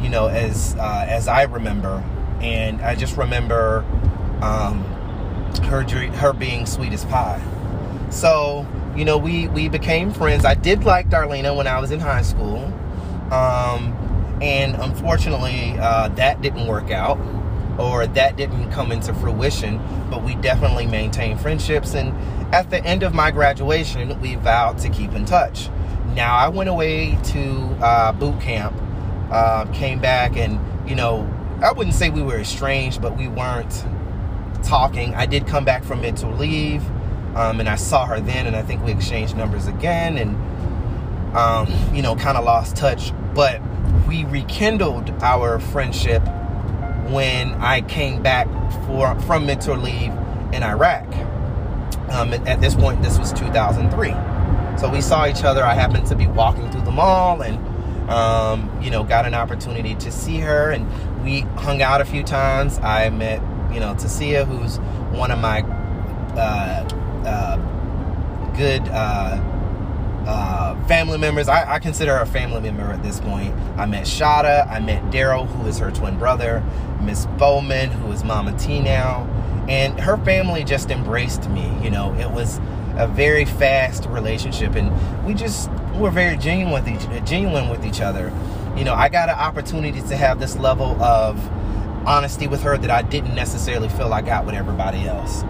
you 0.00 0.08
know, 0.08 0.28
as 0.28 0.74
uh, 0.76 1.06
as 1.08 1.28
I 1.28 1.42
remember, 1.42 2.02
and 2.40 2.80
I 2.82 2.94
just 2.94 3.16
remember 3.16 3.84
um, 4.42 4.84
her 5.64 5.82
her 5.82 6.32
being 6.32 6.66
sweet 6.66 6.92
as 6.92 7.04
pie. 7.04 7.42
So 8.10 8.66
you 8.98 9.04
know, 9.04 9.16
we 9.16 9.46
we 9.48 9.68
became 9.68 10.12
friends. 10.12 10.44
I 10.44 10.54
did 10.54 10.82
like 10.82 11.08
Darlena 11.08 11.56
when 11.56 11.68
I 11.68 11.80
was 11.80 11.92
in 11.92 12.00
high 12.00 12.22
school, 12.22 12.64
um, 13.32 13.94
and 14.42 14.74
unfortunately, 14.74 15.76
uh, 15.78 16.08
that 16.08 16.42
didn't 16.42 16.66
work 16.66 16.90
out, 16.90 17.18
or 17.78 18.08
that 18.08 18.36
didn't 18.36 18.72
come 18.72 18.90
into 18.90 19.14
fruition. 19.14 19.80
But 20.10 20.24
we 20.24 20.34
definitely 20.34 20.86
maintained 20.86 21.40
friendships, 21.40 21.94
and 21.94 22.12
at 22.52 22.70
the 22.70 22.84
end 22.84 23.04
of 23.04 23.14
my 23.14 23.30
graduation, 23.30 24.20
we 24.20 24.34
vowed 24.34 24.78
to 24.78 24.88
keep 24.88 25.12
in 25.12 25.24
touch. 25.24 25.68
Now, 26.14 26.36
I 26.36 26.48
went 26.48 26.68
away 26.68 27.16
to 27.22 27.76
uh, 27.80 28.12
boot 28.12 28.40
camp, 28.40 28.74
uh, 29.30 29.66
came 29.66 30.00
back, 30.00 30.36
and, 30.36 30.58
you 30.88 30.96
know, 30.96 31.32
I 31.62 31.70
wouldn't 31.70 31.94
say 31.94 32.08
we 32.08 32.22
were 32.22 32.38
estranged, 32.38 33.00
but 33.00 33.16
we 33.16 33.28
weren't 33.28 33.84
talking. 34.64 35.14
I 35.14 35.26
did 35.26 35.46
come 35.46 35.64
back 35.64 35.84
from 35.84 36.00
mental 36.00 36.32
leave, 36.32 36.82
um, 37.34 37.60
and 37.60 37.68
I 37.68 37.76
saw 37.76 38.06
her 38.06 38.20
then, 38.20 38.46
and 38.46 38.56
I 38.56 38.62
think 38.62 38.84
we 38.84 38.92
exchanged 38.92 39.36
numbers 39.36 39.66
again, 39.66 40.18
and, 40.18 41.36
um, 41.36 41.94
you 41.94 42.02
know, 42.02 42.16
kind 42.16 42.36
of 42.36 42.44
lost 42.44 42.76
touch. 42.76 43.12
But 43.34 43.60
we 44.06 44.24
rekindled 44.24 45.10
our 45.22 45.60
friendship 45.60 46.22
when 47.10 47.54
I 47.54 47.82
came 47.82 48.22
back 48.22 48.48
for 48.86 49.18
from 49.20 49.46
mentor 49.46 49.76
leave 49.76 50.12
in 50.52 50.62
Iraq. 50.62 51.06
Um, 52.10 52.32
at 52.32 52.60
this 52.60 52.74
point, 52.74 53.02
this 53.02 53.18
was 53.18 53.32
2003. 53.32 54.10
So 54.78 54.88
we 54.88 55.00
saw 55.00 55.26
each 55.26 55.44
other. 55.44 55.64
I 55.64 55.74
happened 55.74 56.06
to 56.06 56.14
be 56.14 56.26
walking 56.26 56.70
through 56.70 56.82
the 56.82 56.90
mall 56.90 57.42
and, 57.42 57.58
um, 58.10 58.70
you 58.82 58.90
know, 58.90 59.04
got 59.04 59.26
an 59.26 59.34
opportunity 59.34 59.94
to 59.96 60.10
see 60.10 60.38
her. 60.38 60.70
And 60.70 60.86
we 61.22 61.40
hung 61.60 61.82
out 61.82 62.00
a 62.00 62.04
few 62.04 62.22
times. 62.22 62.78
I 62.78 63.10
met, 63.10 63.42
you 63.72 63.80
know, 63.80 63.94
Tasia, 63.94 64.46
who's 64.46 64.78
one 65.16 65.30
of 65.30 65.38
my 65.38 65.62
uh, 66.38 66.88
good 68.56 68.88
uh, 68.88 69.40
uh, 70.26 70.86
family 70.86 71.18
members. 71.18 71.48
I, 71.48 71.74
I, 71.74 71.78
consider 71.78 72.16
her 72.16 72.22
a 72.22 72.26
family 72.26 72.60
member 72.60 72.82
at 72.82 73.02
this 73.02 73.20
point. 73.20 73.54
I 73.76 73.86
met 73.86 74.04
Shada. 74.04 74.68
I 74.68 74.80
met 74.80 75.02
Daryl, 75.12 75.46
who 75.46 75.66
is 75.66 75.78
her 75.78 75.90
twin 75.90 76.18
brother. 76.18 76.62
Miss 77.00 77.26
Bowman, 77.38 77.90
who 77.90 78.10
is 78.12 78.24
Mama 78.24 78.56
T 78.58 78.80
now 78.80 79.26
and 79.68 80.00
her 80.00 80.16
family 80.18 80.64
just 80.64 80.90
embraced 80.90 81.48
me 81.50 81.70
you 81.82 81.90
know 81.90 82.14
it 82.14 82.30
was 82.30 82.58
a 82.96 83.06
very 83.06 83.44
fast 83.44 84.06
relationship 84.06 84.74
and 84.74 84.90
we 85.24 85.34
just 85.34 85.70
were 85.96 86.10
very 86.10 86.36
genuine 86.36 86.72
with 86.72 86.88
each 86.88 87.28
genuine 87.28 87.68
with 87.68 87.84
each 87.84 88.00
other 88.00 88.32
you 88.76 88.84
know 88.84 88.94
i 88.94 89.08
got 89.08 89.28
an 89.28 89.36
opportunity 89.36 90.00
to 90.00 90.16
have 90.16 90.40
this 90.40 90.56
level 90.56 91.00
of 91.02 91.38
honesty 92.06 92.46
with 92.46 92.62
her 92.62 92.78
that 92.78 92.90
i 92.90 93.02
didn't 93.02 93.34
necessarily 93.34 93.88
feel 93.90 94.12
i 94.12 94.22
got 94.22 94.46
with 94.46 94.54
everybody 94.54 95.06
else 95.06 95.42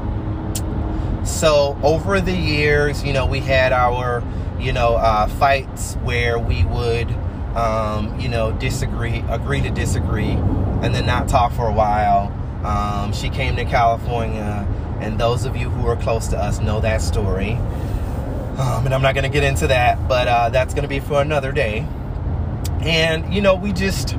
so 1.28 1.78
over 1.82 2.20
the 2.20 2.36
years 2.36 3.04
you 3.04 3.12
know 3.12 3.26
we 3.26 3.40
had 3.40 3.72
our 3.72 4.22
you 4.58 4.72
know 4.72 4.96
uh, 4.96 5.26
fights 5.26 5.94
where 5.96 6.38
we 6.38 6.64
would 6.64 7.10
um, 7.56 8.18
you 8.18 8.28
know 8.28 8.52
disagree 8.52 9.24
agree 9.28 9.60
to 9.60 9.70
disagree 9.70 10.32
and 10.82 10.94
then 10.94 11.06
not 11.06 11.28
talk 11.28 11.52
for 11.52 11.68
a 11.68 11.72
while 11.72 12.32
um, 12.64 13.12
she 13.12 13.28
came 13.30 13.56
to 13.56 13.64
California, 13.64 14.66
and 15.00 15.18
those 15.18 15.44
of 15.44 15.56
you 15.56 15.70
who 15.70 15.86
are 15.86 15.96
close 15.96 16.28
to 16.28 16.38
us 16.38 16.60
know 16.60 16.80
that 16.80 17.00
story. 17.00 17.52
Um, 17.52 18.86
and 18.86 18.94
I'm 18.94 19.02
not 19.02 19.14
going 19.14 19.24
to 19.24 19.30
get 19.30 19.44
into 19.44 19.68
that, 19.68 20.08
but 20.08 20.26
uh, 20.26 20.48
that's 20.48 20.74
going 20.74 20.82
to 20.82 20.88
be 20.88 20.98
for 20.98 21.22
another 21.22 21.52
day. 21.52 21.86
And, 22.80 23.32
you 23.32 23.40
know, 23.40 23.54
we 23.54 23.72
just 23.72 24.16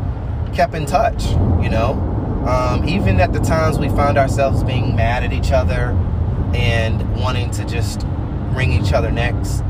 kept 0.53 0.73
in 0.73 0.85
touch, 0.85 1.25
you 1.61 1.69
know. 1.69 2.05
Um, 2.47 2.87
even 2.87 3.19
at 3.19 3.33
the 3.33 3.39
times 3.39 3.77
we 3.77 3.89
found 3.89 4.17
ourselves 4.17 4.63
being 4.63 4.95
mad 4.95 5.23
at 5.23 5.33
each 5.33 5.51
other 5.51 5.89
and 6.55 7.15
wanting 7.19 7.51
to 7.51 7.65
just 7.65 8.05
wring 8.53 8.73
each 8.73 8.93
other 8.93 9.11
necks, 9.11 9.61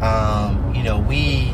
um, 0.00 0.72
you 0.74 0.82
know, 0.82 0.98
we 0.98 1.52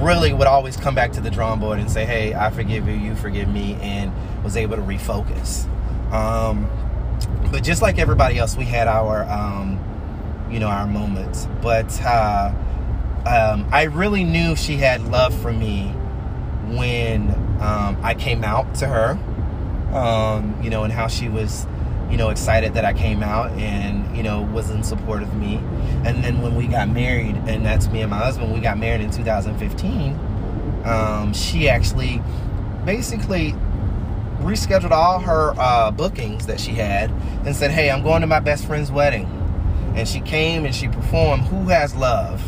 really 0.00 0.32
would 0.32 0.46
always 0.46 0.76
come 0.76 0.94
back 0.94 1.12
to 1.12 1.20
the 1.20 1.30
drawing 1.30 1.60
board 1.60 1.78
and 1.78 1.90
say, 1.90 2.04
hey, 2.04 2.34
I 2.34 2.50
forgive 2.50 2.88
you, 2.88 2.94
you 2.94 3.14
forgive 3.14 3.48
me, 3.48 3.74
and 3.80 4.12
was 4.42 4.56
able 4.56 4.76
to 4.76 4.82
refocus. 4.82 5.66
Um, 6.12 6.68
but 7.52 7.62
just 7.62 7.82
like 7.82 7.98
everybody 7.98 8.38
else, 8.38 8.56
we 8.56 8.64
had 8.64 8.88
our, 8.88 9.24
um, 9.24 9.78
you 10.50 10.58
know, 10.58 10.68
our 10.68 10.86
moments. 10.86 11.46
But 11.60 12.00
uh, 12.02 12.52
um, 13.26 13.68
I 13.70 13.84
really 13.84 14.24
knew 14.24 14.56
she 14.56 14.76
had 14.76 15.02
love 15.08 15.38
for 15.40 15.52
me 15.52 15.88
when 16.74 17.30
um, 17.60 17.98
I 18.02 18.14
came 18.14 18.44
out 18.44 18.74
to 18.76 18.86
her, 18.86 19.18
um, 19.94 20.58
you 20.62 20.70
know, 20.70 20.84
and 20.84 20.92
how 20.92 21.08
she 21.08 21.28
was 21.28 21.66
you 22.10 22.16
know, 22.16 22.30
excited 22.30 22.74
that 22.74 22.84
I 22.84 22.92
came 22.92 23.22
out 23.22 23.52
and, 23.52 24.16
you 24.16 24.22
know, 24.22 24.42
was 24.42 24.70
in 24.70 24.82
support 24.82 25.22
of 25.22 25.34
me. 25.34 25.56
And 26.04 26.24
then 26.24 26.42
when 26.42 26.56
we 26.56 26.66
got 26.66 26.88
married, 26.88 27.36
and 27.46 27.64
that's 27.64 27.88
me 27.88 28.02
and 28.02 28.10
my 28.10 28.18
husband, 28.18 28.52
we 28.52 28.60
got 28.60 28.78
married 28.78 29.00
in 29.00 29.10
2015, 29.10 30.18
um, 30.84 31.32
she 31.32 31.68
actually 31.68 32.20
basically 32.84 33.54
rescheduled 34.40 34.90
all 34.90 35.20
her 35.20 35.54
uh, 35.58 35.90
bookings 35.90 36.46
that 36.46 36.58
she 36.58 36.72
had 36.72 37.10
and 37.44 37.54
said, 37.54 37.70
Hey, 37.70 37.90
I'm 37.90 38.02
going 38.02 38.22
to 38.22 38.26
my 38.26 38.40
best 38.40 38.66
friend's 38.66 38.90
wedding. 38.90 39.26
And 39.94 40.08
she 40.08 40.20
came 40.20 40.64
and 40.64 40.74
she 40.74 40.88
performed 40.88 41.44
Who 41.44 41.68
Has 41.68 41.94
Love, 41.94 42.42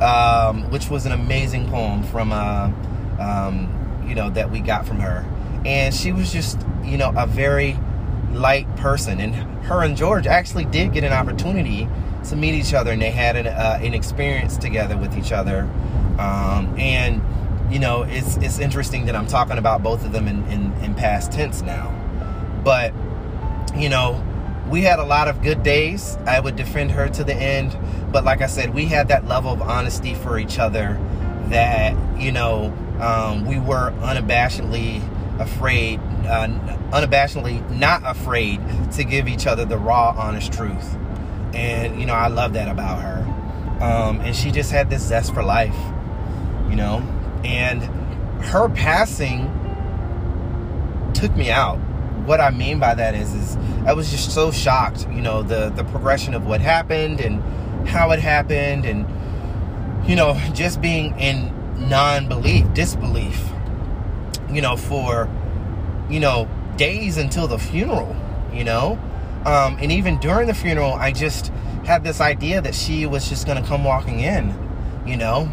um, 0.00 0.70
which 0.70 0.88
was 0.88 1.06
an 1.06 1.12
amazing 1.12 1.68
poem 1.68 2.02
from, 2.04 2.32
uh, 2.32 2.70
um, 3.18 4.04
you 4.06 4.14
know, 4.14 4.30
that 4.30 4.50
we 4.50 4.60
got 4.60 4.86
from 4.86 5.00
her. 5.00 5.24
And 5.64 5.94
she 5.94 6.12
was 6.12 6.32
just, 6.32 6.60
you 6.84 6.96
know, 6.96 7.12
a 7.16 7.26
very 7.26 7.76
light 8.36 8.74
person. 8.76 9.20
And 9.20 9.34
her 9.64 9.82
and 9.82 9.96
George 9.96 10.26
actually 10.26 10.64
did 10.64 10.92
get 10.92 11.04
an 11.04 11.12
opportunity 11.12 11.88
to 12.28 12.36
meet 12.36 12.54
each 12.54 12.74
other, 12.74 12.90
and 12.90 13.00
they 13.00 13.10
had 13.10 13.36
an, 13.36 13.46
uh, 13.46 13.78
an 13.82 13.94
experience 13.94 14.56
together 14.56 14.96
with 14.96 15.16
each 15.16 15.32
other. 15.32 15.62
Um, 16.18 16.74
and 16.78 17.22
you 17.72 17.78
know, 17.78 18.02
it's 18.02 18.36
it's 18.38 18.58
interesting 18.58 19.06
that 19.06 19.16
I'm 19.16 19.26
talking 19.26 19.58
about 19.58 19.82
both 19.82 20.04
of 20.04 20.12
them 20.12 20.28
in, 20.28 20.44
in, 20.46 20.72
in 20.82 20.94
past 20.94 21.32
tense 21.32 21.62
now. 21.62 21.92
But 22.64 22.92
you 23.76 23.88
know, 23.88 24.24
we 24.68 24.82
had 24.82 24.98
a 24.98 25.04
lot 25.04 25.28
of 25.28 25.42
good 25.42 25.62
days. 25.62 26.16
I 26.26 26.40
would 26.40 26.56
defend 26.56 26.92
her 26.92 27.08
to 27.08 27.24
the 27.24 27.34
end. 27.34 27.76
But 28.12 28.24
like 28.24 28.40
I 28.40 28.46
said, 28.46 28.74
we 28.74 28.86
had 28.86 29.08
that 29.08 29.26
level 29.26 29.52
of 29.52 29.62
honesty 29.62 30.14
for 30.14 30.38
each 30.38 30.58
other 30.58 30.98
that, 31.48 31.94
you 32.20 32.32
know, 32.32 32.72
um, 33.00 33.46
we 33.46 33.58
were 33.58 33.92
unabashedly 34.00 35.02
afraid, 35.40 36.00
uh, 36.26 36.46
unabashedly 36.90 37.68
not 37.78 38.02
afraid 38.04 38.60
to 38.92 39.04
give 39.04 39.28
each 39.28 39.46
other 39.46 39.64
the 39.64 39.78
raw, 39.78 40.14
honest 40.16 40.52
truth. 40.52 40.96
And, 41.54 42.00
you 42.00 42.06
know, 42.06 42.14
I 42.14 42.28
love 42.28 42.52
that 42.54 42.68
about 42.68 43.00
her. 43.02 43.22
Um, 43.82 44.20
and 44.20 44.34
she 44.34 44.50
just 44.50 44.70
had 44.70 44.90
this 44.90 45.02
zest 45.02 45.32
for 45.34 45.42
life, 45.42 45.76
you 46.68 46.76
know? 46.76 46.98
And 47.44 47.82
her 48.44 48.68
passing 48.68 49.44
took 51.14 51.34
me 51.36 51.50
out. 51.50 51.76
What 52.26 52.40
I 52.40 52.50
mean 52.50 52.78
by 52.78 52.94
that 52.94 53.14
is, 53.14 53.32
is 53.32 53.56
I 53.86 53.92
was 53.92 54.10
just 54.10 54.32
so 54.32 54.50
shocked, 54.50 55.06
you 55.10 55.22
know, 55.22 55.42
the, 55.42 55.70
the 55.70 55.84
progression 55.84 56.34
of 56.34 56.46
what 56.46 56.60
happened 56.60 57.20
and 57.20 57.42
how 57.88 58.10
it 58.10 58.18
happened 58.18 58.84
and, 58.84 59.06
you 60.08 60.16
know, 60.16 60.34
just 60.52 60.80
being 60.80 61.18
in 61.18 61.52
non-belief, 61.88 62.72
disbelief 62.74 63.40
you 64.50 64.60
know, 64.60 64.76
for, 64.76 65.28
you 66.08 66.20
know, 66.20 66.48
days 66.76 67.16
until 67.16 67.46
the 67.46 67.58
funeral, 67.58 68.14
you 68.52 68.64
know? 68.64 68.98
Um, 69.44 69.78
and 69.80 69.92
even 69.92 70.18
during 70.18 70.46
the 70.46 70.54
funeral, 70.54 70.92
I 70.92 71.12
just 71.12 71.48
had 71.84 72.02
this 72.02 72.20
idea 72.20 72.60
that 72.60 72.74
she 72.74 73.06
was 73.06 73.28
just 73.28 73.46
going 73.46 73.62
to 73.62 73.68
come 73.68 73.84
walking 73.84 74.20
in, 74.20 74.54
you 75.06 75.16
know? 75.16 75.48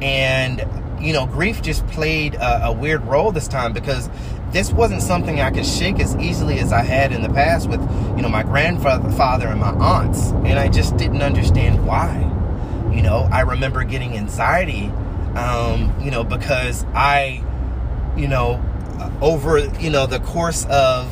And, 0.00 0.64
you 1.00 1.12
know, 1.12 1.26
grief 1.26 1.62
just 1.62 1.86
played 1.88 2.34
a, 2.34 2.66
a 2.66 2.72
weird 2.72 3.04
role 3.04 3.32
this 3.32 3.48
time 3.48 3.72
because 3.72 4.08
this 4.52 4.72
wasn't 4.72 5.02
something 5.02 5.40
I 5.40 5.50
could 5.50 5.66
shake 5.66 5.98
as 5.98 6.16
easily 6.16 6.58
as 6.58 6.72
I 6.72 6.82
had 6.82 7.12
in 7.12 7.22
the 7.22 7.30
past 7.30 7.68
with, 7.68 7.80
you 8.16 8.22
know, 8.22 8.28
my 8.28 8.42
grandfather 8.42 9.48
and 9.48 9.60
my 9.60 9.70
aunts. 9.70 10.30
And 10.30 10.58
I 10.58 10.68
just 10.68 10.96
didn't 10.96 11.22
understand 11.22 11.86
why. 11.86 12.28
You 12.94 13.02
know, 13.02 13.28
I 13.32 13.40
remember 13.40 13.82
getting 13.84 14.16
anxiety, 14.16 14.86
um, 15.34 15.94
you 16.00 16.10
know, 16.10 16.22
because 16.22 16.84
I, 16.94 17.42
you 18.16 18.28
know, 18.28 18.62
over, 19.20 19.58
you 19.80 19.90
know, 19.90 20.06
the 20.06 20.20
course 20.20 20.66
of, 20.66 21.08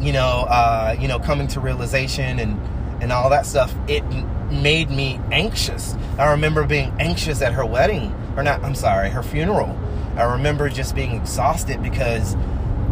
you 0.00 0.12
know, 0.12 0.46
uh, 0.48 0.96
you 0.98 1.08
know, 1.08 1.18
coming 1.18 1.48
to 1.48 1.60
realization 1.60 2.38
and, 2.38 2.60
and 3.02 3.12
all 3.12 3.30
that 3.30 3.46
stuff, 3.46 3.74
it 3.88 4.04
made 4.50 4.90
me 4.90 5.20
anxious. 5.32 5.94
I 6.18 6.30
remember 6.32 6.64
being 6.64 6.94
anxious 6.98 7.42
at 7.42 7.52
her 7.52 7.64
wedding, 7.64 8.14
or 8.36 8.42
not, 8.42 8.62
I'm 8.62 8.74
sorry, 8.74 9.10
her 9.10 9.22
funeral. 9.22 9.78
I 10.16 10.22
remember 10.34 10.68
just 10.68 10.94
being 10.94 11.12
exhausted 11.12 11.82
because 11.82 12.36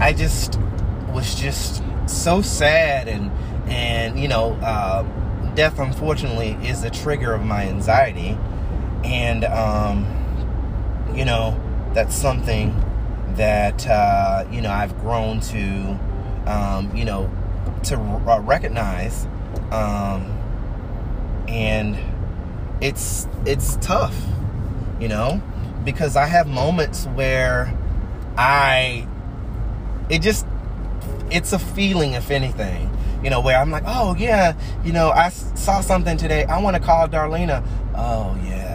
I 0.01 0.13
just 0.13 0.59
was 1.13 1.35
just 1.35 1.83
so 2.07 2.43
sad 2.43 3.09
and, 3.09 3.31
and, 3.69 4.19
you 4.19 4.29
know, 4.29 4.53
uh, 4.55 5.03
death 5.55 5.79
unfortunately 5.79 6.59
is 6.69 6.83
a 6.85 6.91
trigger 6.91 7.33
of 7.33 7.45
my 7.45 7.65
anxiety. 7.65 8.37
And, 9.05 9.45
um, 9.45 10.07
you 11.15 11.25
know, 11.25 11.61
that's 11.95 12.15
something 12.15 12.75
that, 13.37 13.87
uh, 13.87 14.45
you 14.51 14.61
know, 14.61 14.71
I've 14.71 14.99
grown 15.01 15.41
to, 15.41 15.99
um, 16.47 16.95
you 16.95 17.05
know, 17.05 17.31
to 17.85 17.97
r- 17.97 18.41
recognize 18.41 19.27
um, 19.71 20.23
and 21.49 21.99
it's 22.81 23.29
it's 23.47 23.77
tough, 23.77 24.17
you 25.01 25.09
know, 25.09 25.43
because 25.85 26.17
I 26.17 26.27
have 26.27 26.47
moments 26.47 27.07
where 27.07 27.77
I 28.37 29.07
it 30.09 30.23
just 30.23 30.47
it's 31.31 31.53
a 31.53 31.59
feeling 31.59 32.13
if 32.13 32.31
anything 32.31 32.91
you 33.23 33.31
know 33.31 33.41
where 33.41 33.57
i'm 33.59 33.71
like 33.71 33.83
oh 33.87 34.15
yeah 34.17 34.53
you 34.85 34.93
know 34.93 35.11
i 35.11 35.31
saw 35.31 35.81
something 35.81 36.19
today. 36.19 36.45
I 36.45 36.61
want 36.61 36.77
to 36.77 36.83
call 36.83 37.09
darlena. 37.09 37.67
Oh 37.97 38.37
yeah 38.45 38.75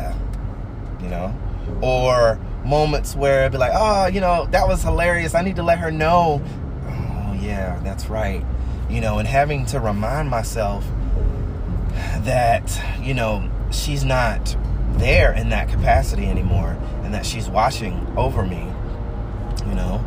you 1.01 1.09
know? 1.09 1.33
Or 1.81 2.39
moments 2.65 3.15
where 3.15 3.41
it'd 3.41 3.53
be 3.53 3.57
like 3.57 3.71
oh 3.73 4.07
you 4.07 4.21
know 4.21 4.47
that 4.51 4.67
was 4.67 4.83
hilarious. 4.83 5.35
I 5.35 5.41
need 5.41 5.55
to 5.57 5.63
let 5.63 5.79
her 5.79 5.91
know. 5.91 6.41
Oh 6.85 7.39
yeah 7.41 7.79
that's 7.83 8.09
right. 8.09 8.45
You 8.89 9.01
know 9.01 9.19
and 9.19 9.27
having 9.27 9.65
to 9.67 9.79
remind 9.79 10.29
myself 10.29 10.85
that, 12.23 12.81
you 13.01 13.13
know, 13.13 13.49
she's 13.71 14.03
not 14.03 14.55
there 14.93 15.33
in 15.33 15.49
that 15.49 15.69
capacity 15.69 16.25
anymore 16.25 16.77
and 17.03 17.13
that 17.13 17.25
she's 17.25 17.49
watching 17.49 18.07
over 18.17 18.45
me, 18.45 18.67
you 19.67 19.75
know. 19.75 20.05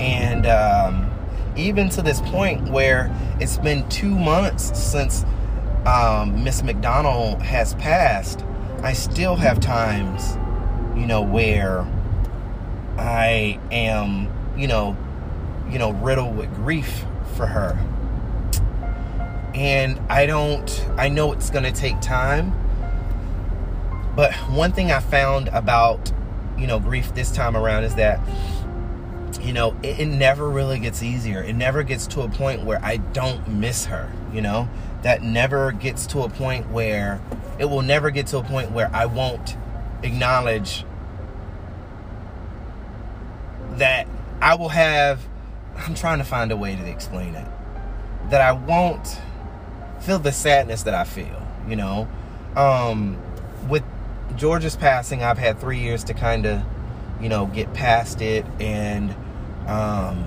And 0.00 0.46
um, 0.46 1.10
even 1.56 1.88
to 1.90 2.02
this 2.02 2.20
point 2.22 2.70
where 2.70 3.14
it's 3.38 3.58
been 3.58 3.88
two 3.88 4.14
months 4.14 4.78
since 4.78 5.24
um, 5.86 6.42
Miss 6.42 6.62
McDonald 6.62 7.42
has 7.42 7.74
passed, 7.74 8.44
I 8.82 8.92
still 8.92 9.36
have 9.36 9.60
times, 9.60 10.36
you 11.00 11.06
know, 11.06 11.22
where 11.22 11.86
I 12.98 13.58
am, 13.72 14.30
you 14.56 14.68
know, 14.68 14.96
you 15.68 15.78
know, 15.78 15.92
riddled 15.92 16.36
with 16.36 16.54
grief 16.54 17.04
for 17.36 17.46
her 17.46 17.78
and 19.54 20.00
I 20.08 20.26
don't, 20.26 20.86
I 20.96 21.08
know 21.08 21.32
it's 21.32 21.50
going 21.50 21.64
to 21.64 21.72
take 21.72 22.00
time. 22.00 22.52
But 24.14 24.34
one 24.50 24.72
thing 24.72 24.90
I 24.90 25.00
found 25.00 25.48
about, 25.48 26.12
you 26.58 26.66
know, 26.66 26.78
grief 26.78 27.14
this 27.14 27.30
time 27.30 27.56
around 27.56 27.84
is 27.84 27.94
that, 27.96 28.20
you 29.40 29.52
know, 29.52 29.76
it, 29.82 30.00
it 30.00 30.06
never 30.06 30.48
really 30.48 30.78
gets 30.78 31.02
easier. 31.02 31.42
It 31.42 31.54
never 31.54 31.82
gets 31.82 32.06
to 32.08 32.22
a 32.22 32.28
point 32.28 32.64
where 32.64 32.82
I 32.84 32.98
don't 32.98 33.48
miss 33.48 33.86
her, 33.86 34.12
you 34.32 34.40
know? 34.40 34.68
That 35.02 35.22
never 35.22 35.72
gets 35.72 36.06
to 36.08 36.22
a 36.22 36.28
point 36.28 36.70
where, 36.70 37.20
it 37.58 37.64
will 37.66 37.82
never 37.82 38.10
get 38.10 38.26
to 38.28 38.38
a 38.38 38.42
point 38.42 38.72
where 38.72 38.90
I 38.94 39.06
won't 39.06 39.56
acknowledge 40.02 40.84
that 43.80 44.06
I 44.40 44.54
will 44.54 44.68
have, 44.68 45.26
I'm 45.76 45.94
trying 45.94 46.18
to 46.18 46.24
find 46.24 46.52
a 46.52 46.56
way 46.56 46.76
to 46.76 46.86
explain 46.86 47.34
it, 47.34 47.46
that 48.30 48.40
I 48.40 48.52
won't 48.52 49.20
feel 50.00 50.18
the 50.18 50.32
sadness 50.32 50.84
that 50.84 50.94
I 50.94 51.04
feel, 51.04 51.46
you 51.68 51.76
know. 51.76 52.08
Um, 52.56 53.18
with 53.68 53.82
George's 54.36 54.76
passing, 54.76 55.22
I've 55.22 55.38
had 55.38 55.58
three 55.60 55.78
years 55.78 56.04
to 56.04 56.14
kind 56.14 56.46
of, 56.46 56.62
you 57.20 57.28
know, 57.28 57.46
get 57.46 57.72
past 57.74 58.20
it 58.22 58.44
and, 58.58 59.14
um, 59.66 60.24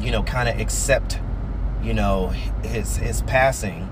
you 0.00 0.10
know, 0.10 0.22
kind 0.22 0.48
of 0.48 0.58
accept, 0.60 1.20
you 1.82 1.94
know, 1.94 2.28
his 2.62 2.96
his 2.96 3.22
passing. 3.22 3.88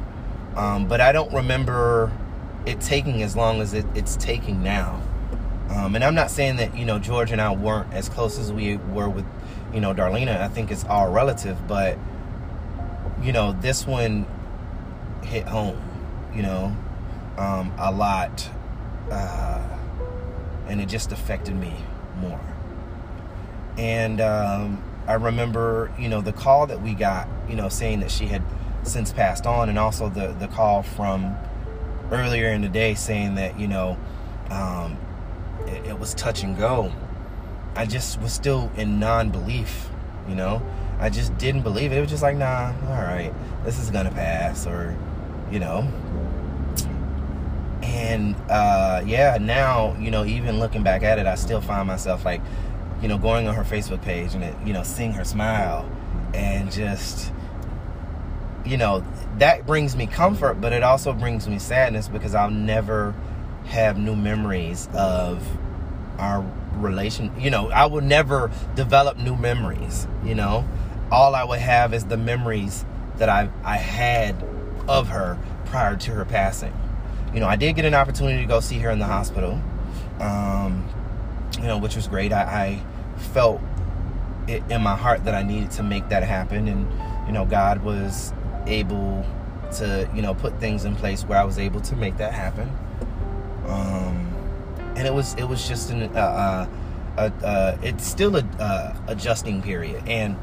Um, 0.55 0.89
but 0.89 1.01
I 1.01 1.13
don't 1.13 1.33
remember 1.33 2.11
it 2.65 2.81
taking 2.81 3.23
as 3.23 3.37
long 3.37 3.61
as 3.61 3.75
it, 3.75 3.85
it's 3.95 4.17
taking 4.17 4.63
now. 4.63 5.03
Um, 5.71 5.95
and 5.95 6.05
I'm 6.05 6.15
not 6.15 6.31
saying 6.31 6.57
that 6.57 6.77
you 6.77 6.85
know 6.85 6.99
George 6.99 7.33
and 7.33 7.41
I 7.41 7.53
weren't 7.53 7.93
as 7.93 8.09
close 8.09 8.39
as 8.39 8.53
we 8.53 8.77
were 8.77 9.09
with, 9.09 9.27
you 9.73 9.81
know, 9.81 9.95
Darlena. 9.95 10.41
I 10.41 10.49
think 10.49 10.71
it's 10.71 10.85
all 10.85 11.11
relative, 11.11 11.67
but 11.67 11.99
you 13.23 13.33
know, 13.33 13.53
this 13.53 13.87
one 13.87 14.27
hit 15.25 15.47
home, 15.47 15.81
you 16.35 16.43
know, 16.43 16.77
um, 17.37 17.73
a 17.79 17.91
lot. 17.91 18.49
Uh, 19.11 19.77
and 20.69 20.81
it 20.81 20.87
just 20.87 21.13
affected 21.13 21.55
me 21.55 21.75
more. 22.19 22.41
And 23.79 24.21
um, 24.21 24.83
I 25.07 25.15
remember, 25.15 25.93
you 25.99 26.09
know, 26.09 26.21
the 26.21 26.33
call 26.33 26.67
that 26.67 26.83
we 26.83 26.95
got, 26.95 27.29
you 27.49 27.57
know, 27.57 27.69
saying 27.69 28.01
that 28.01 28.11
she 28.11 28.27
had 28.27 28.43
since 28.83 29.13
passed 29.13 29.47
on, 29.47 29.69
and 29.69 29.79
also 29.79 30.09
the, 30.09 30.29
the 30.39 30.49
call 30.49 30.83
from 30.83 31.37
earlier 32.11 32.49
in 32.49 32.63
the 32.63 32.69
day 32.69 32.95
saying 32.95 33.35
that, 33.35 33.59
you 33.59 33.69
know, 33.69 33.97
um, 34.51 34.97
it, 35.67 35.87
it 35.87 35.99
was 35.99 36.15
touch 36.15 36.43
and 36.43 36.57
go. 36.57 36.93
I 37.75 37.85
just 37.85 38.21
was 38.21 38.33
still 38.33 38.71
in 38.77 38.99
non 38.99 39.31
belief, 39.31 39.89
you 40.29 40.35
know. 40.35 40.63
I 40.99 41.11
just 41.11 41.37
didn't 41.37 41.63
believe 41.63 41.93
it. 41.93 41.99
It 41.99 42.01
was 42.01 42.11
just 42.11 42.23
like, 42.23 42.37
nah, 42.37 42.73
all 42.89 43.03
right, 43.03 43.33
this 43.65 43.79
is 43.79 43.91
gonna 43.91 44.11
pass, 44.11 44.67
or 44.67 44.97
you 45.51 45.59
know. 45.59 45.87
And 47.83 48.35
uh, 48.49 49.03
yeah, 49.05 49.37
now 49.39 49.95
you 49.99 50.11
know, 50.11 50.25
even 50.25 50.59
looking 50.59 50.83
back 50.83 51.03
at 51.03 51.19
it, 51.19 51.27
I 51.27 51.35
still 51.35 51.61
find 51.61 51.87
myself 51.87 52.25
like, 52.25 52.41
you 53.03 53.09
know, 53.09 53.19
going 53.19 53.47
on 53.47 53.55
her 53.55 53.65
Facebook 53.65 54.03
page 54.03 54.35
and 54.35 54.43
it, 54.43 54.55
you 54.65 54.73
know, 54.73 54.83
seeing 54.83 55.13
her 55.13 55.25
smile, 55.25 55.89
and 56.33 56.73
just, 56.73 57.31
you 58.65 58.79
know, 58.79 59.05
that 59.39 59.67
brings 59.67 59.95
me 59.97 60.07
comfort, 60.07 60.61
but 60.63 60.73
it 60.73 60.83
also 60.83 61.13
brings 61.13 61.47
me 61.47 61.59
sadness 61.59 62.09
because 62.09 62.35
I'll 62.35 62.51
never 62.51 63.15
have 63.67 63.99
new 63.99 64.17
memories 64.17 64.89
of 64.95 65.47
our 66.19 66.45
relation. 66.75 67.33
You 67.39 67.51
know, 67.51 67.71
I 67.71 67.87
will 67.87 68.03
never 68.03 68.51
develop 68.75 69.19
new 69.19 69.37
memories. 69.37 70.07
You 70.25 70.35
know, 70.35 70.67
all 71.11 71.35
I 71.35 71.45
would 71.45 71.61
have 71.61 71.95
is 71.95 72.05
the 72.05 72.17
memories 72.17 72.85
that 73.17 73.29
I 73.29 73.51
I 73.65 73.77
had 73.77 74.37
of 74.89 75.09
her 75.09 75.39
prior 75.67 75.97
to 75.97 76.13
her 76.13 76.25
passing. 76.25 76.73
You 77.35 77.41
know, 77.41 77.47
I 77.47 77.57
did 77.57 77.77
get 77.77 77.85
an 77.85 77.95
opportunity 77.95 78.41
to 78.41 78.47
go 78.47 78.61
see 78.61 78.79
her 78.79 78.91
in 78.91 78.99
the 78.99 79.07
hospital, 79.07 79.61
um, 80.21 80.89
you 81.57 81.65
know, 81.67 81.79
which 81.79 81.97
was 81.97 82.09
great. 82.09 82.33
I, 82.33 82.43
I 82.43 83.21
felt 83.21 83.61
it 84.49 84.63
in 84.71 84.83
my 84.83 84.97
heart 84.97 85.25
that 85.25 85.35
I 85.35 85.43
needed 85.43 85.71
to 85.73 85.83
make 85.83 86.09
that 86.09 86.23
happen, 86.23 86.69
and 86.69 86.87
you 87.27 87.33
know, 87.33 87.45
God 87.45 87.83
was 87.83 88.33
able 88.67 89.27
to 89.73 90.09
you 90.15 90.23
know 90.23 90.35
put 90.35 90.59
things 90.61 90.85
in 90.85 90.95
place 90.95 91.25
where 91.25 91.39
I 91.39 91.45
was 91.45 91.59
able 91.59 91.81
to 91.83 91.97
make 91.97 92.17
that 92.19 92.33
happen. 92.33 92.71
Um, 93.69 94.33
and 94.97 95.07
it 95.07 95.13
was 95.13 95.35
it 95.35 95.45
was 95.45 95.67
just 95.69 95.91
an 95.91 96.05
uh, 96.17 96.67
uh, 97.17 97.31
uh, 97.43 97.79
it's 97.83 98.07
still 98.07 98.37
a 98.37 98.45
uh, 98.59 98.97
adjusting 99.09 99.63
period, 99.63 100.03
and 100.07 100.37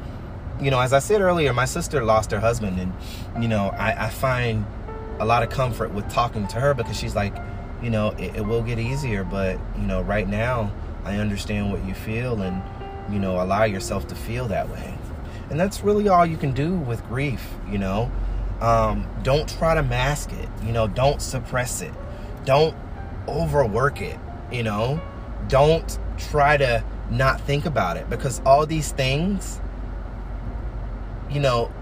you 0.60 0.70
know, 0.70 0.80
as 0.80 0.92
I 0.92 0.98
said 0.98 1.20
earlier, 1.20 1.52
my 1.52 1.64
sister 1.64 2.04
lost 2.04 2.30
her 2.30 2.40
husband, 2.40 2.80
and 2.80 3.42
you 3.42 3.48
know, 3.48 3.68
I, 3.68 4.06
I 4.06 4.08
find 4.10 4.64
a 5.18 5.24
lot 5.24 5.42
of 5.42 5.50
comfort 5.50 5.92
with 5.92 6.08
talking 6.10 6.46
to 6.48 6.56
her 6.56 6.74
because 6.74 6.98
she's 6.98 7.14
like, 7.14 7.34
you 7.82 7.90
know, 7.90 8.10
it, 8.10 8.36
it, 8.36 8.46
will 8.46 8.62
get 8.62 8.78
easier, 8.78 9.24
but 9.24 9.58
you 9.76 9.86
know, 9.86 10.02
right 10.02 10.28
now, 10.28 10.72
I 11.04 11.16
understand 11.16 11.70
what 11.70 11.84
you 11.84 11.94
feel, 11.94 12.42
and 12.42 12.62
you 13.12 13.18
know, 13.18 13.42
allow 13.42 13.64
yourself 13.64 14.06
to 14.08 14.14
feel 14.14 14.48
that 14.48 14.68
way, 14.68 14.96
and 15.50 15.58
that's 15.58 15.82
really 15.82 16.08
all 16.08 16.24
you 16.24 16.36
can 16.36 16.52
do 16.52 16.74
with 16.74 17.04
grief. 17.08 17.46
You 17.70 17.78
know, 17.78 18.10
um, 18.60 19.06
don't 19.22 19.48
try 19.48 19.74
to 19.74 19.82
mask 19.82 20.32
it. 20.32 20.48
You 20.64 20.72
know, 20.72 20.86
don't 20.86 21.20
suppress 21.20 21.82
it. 21.82 21.92
Don't 22.44 22.74
overwork 23.28 24.00
it. 24.00 24.18
You 24.52 24.62
know, 24.62 25.00
don't 25.48 25.98
try 26.18 26.56
to 26.56 26.84
not 27.10 27.40
think 27.40 27.66
about 27.66 27.96
it 27.96 28.08
because 28.08 28.40
all 28.46 28.66
these 28.66 28.92
things 28.92 29.60
you 31.30 31.40
know, 31.40 31.72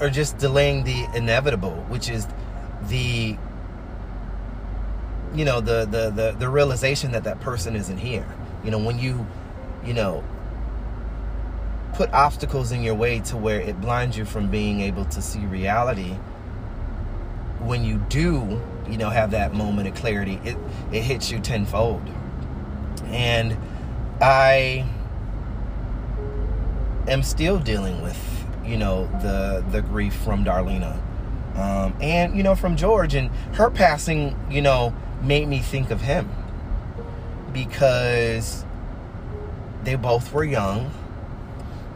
are 0.00 0.10
just 0.10 0.38
delaying 0.38 0.84
the 0.84 1.06
inevitable, 1.14 1.74
which 1.88 2.10
is 2.10 2.26
the 2.88 3.36
you 5.34 5.44
know 5.44 5.60
the, 5.60 5.84
the 5.84 6.10
the 6.10 6.36
the 6.38 6.48
realization 6.48 7.12
that 7.12 7.24
that 7.24 7.38
person 7.40 7.76
isn't 7.76 7.98
here 7.98 8.26
you 8.64 8.70
know 8.70 8.78
when 8.78 8.98
you 8.98 9.26
you 9.84 9.92
know 9.92 10.24
put 11.92 12.10
obstacles 12.14 12.72
in 12.72 12.82
your 12.82 12.94
way 12.94 13.20
to 13.20 13.36
where 13.36 13.60
it 13.60 13.78
blinds 13.78 14.16
you 14.16 14.24
from 14.24 14.50
being 14.50 14.80
able 14.80 15.04
to 15.04 15.20
see 15.20 15.40
reality 15.40 16.12
when 17.60 17.84
you 17.84 17.98
do 18.08 18.58
you 18.90 18.98
know 18.98 19.10
have 19.10 19.30
that 19.32 19.54
moment 19.54 19.88
of 19.88 19.94
clarity 19.94 20.40
it 20.44 20.56
it 20.92 21.02
hits 21.02 21.30
you 21.30 21.40
tenfold. 21.40 22.02
And 23.06 23.56
i 24.20 24.84
am 27.06 27.22
still 27.22 27.58
dealing 27.58 28.02
with 28.02 28.18
you 28.64 28.76
know 28.76 29.06
the 29.22 29.64
the 29.70 29.82
grief 29.82 30.14
from 30.14 30.44
darlena. 30.44 31.00
Um, 31.56 31.94
and 32.00 32.36
you 32.36 32.42
know 32.42 32.54
from 32.54 32.76
george 32.76 33.14
and 33.14 33.30
her 33.54 33.70
passing 33.70 34.38
you 34.50 34.62
know 34.62 34.94
made 35.22 35.48
me 35.48 35.58
think 35.60 35.90
of 35.90 36.00
him. 36.00 36.30
Because 37.52 38.64
they 39.84 39.94
both 39.96 40.32
were 40.32 40.44
young. 40.44 40.90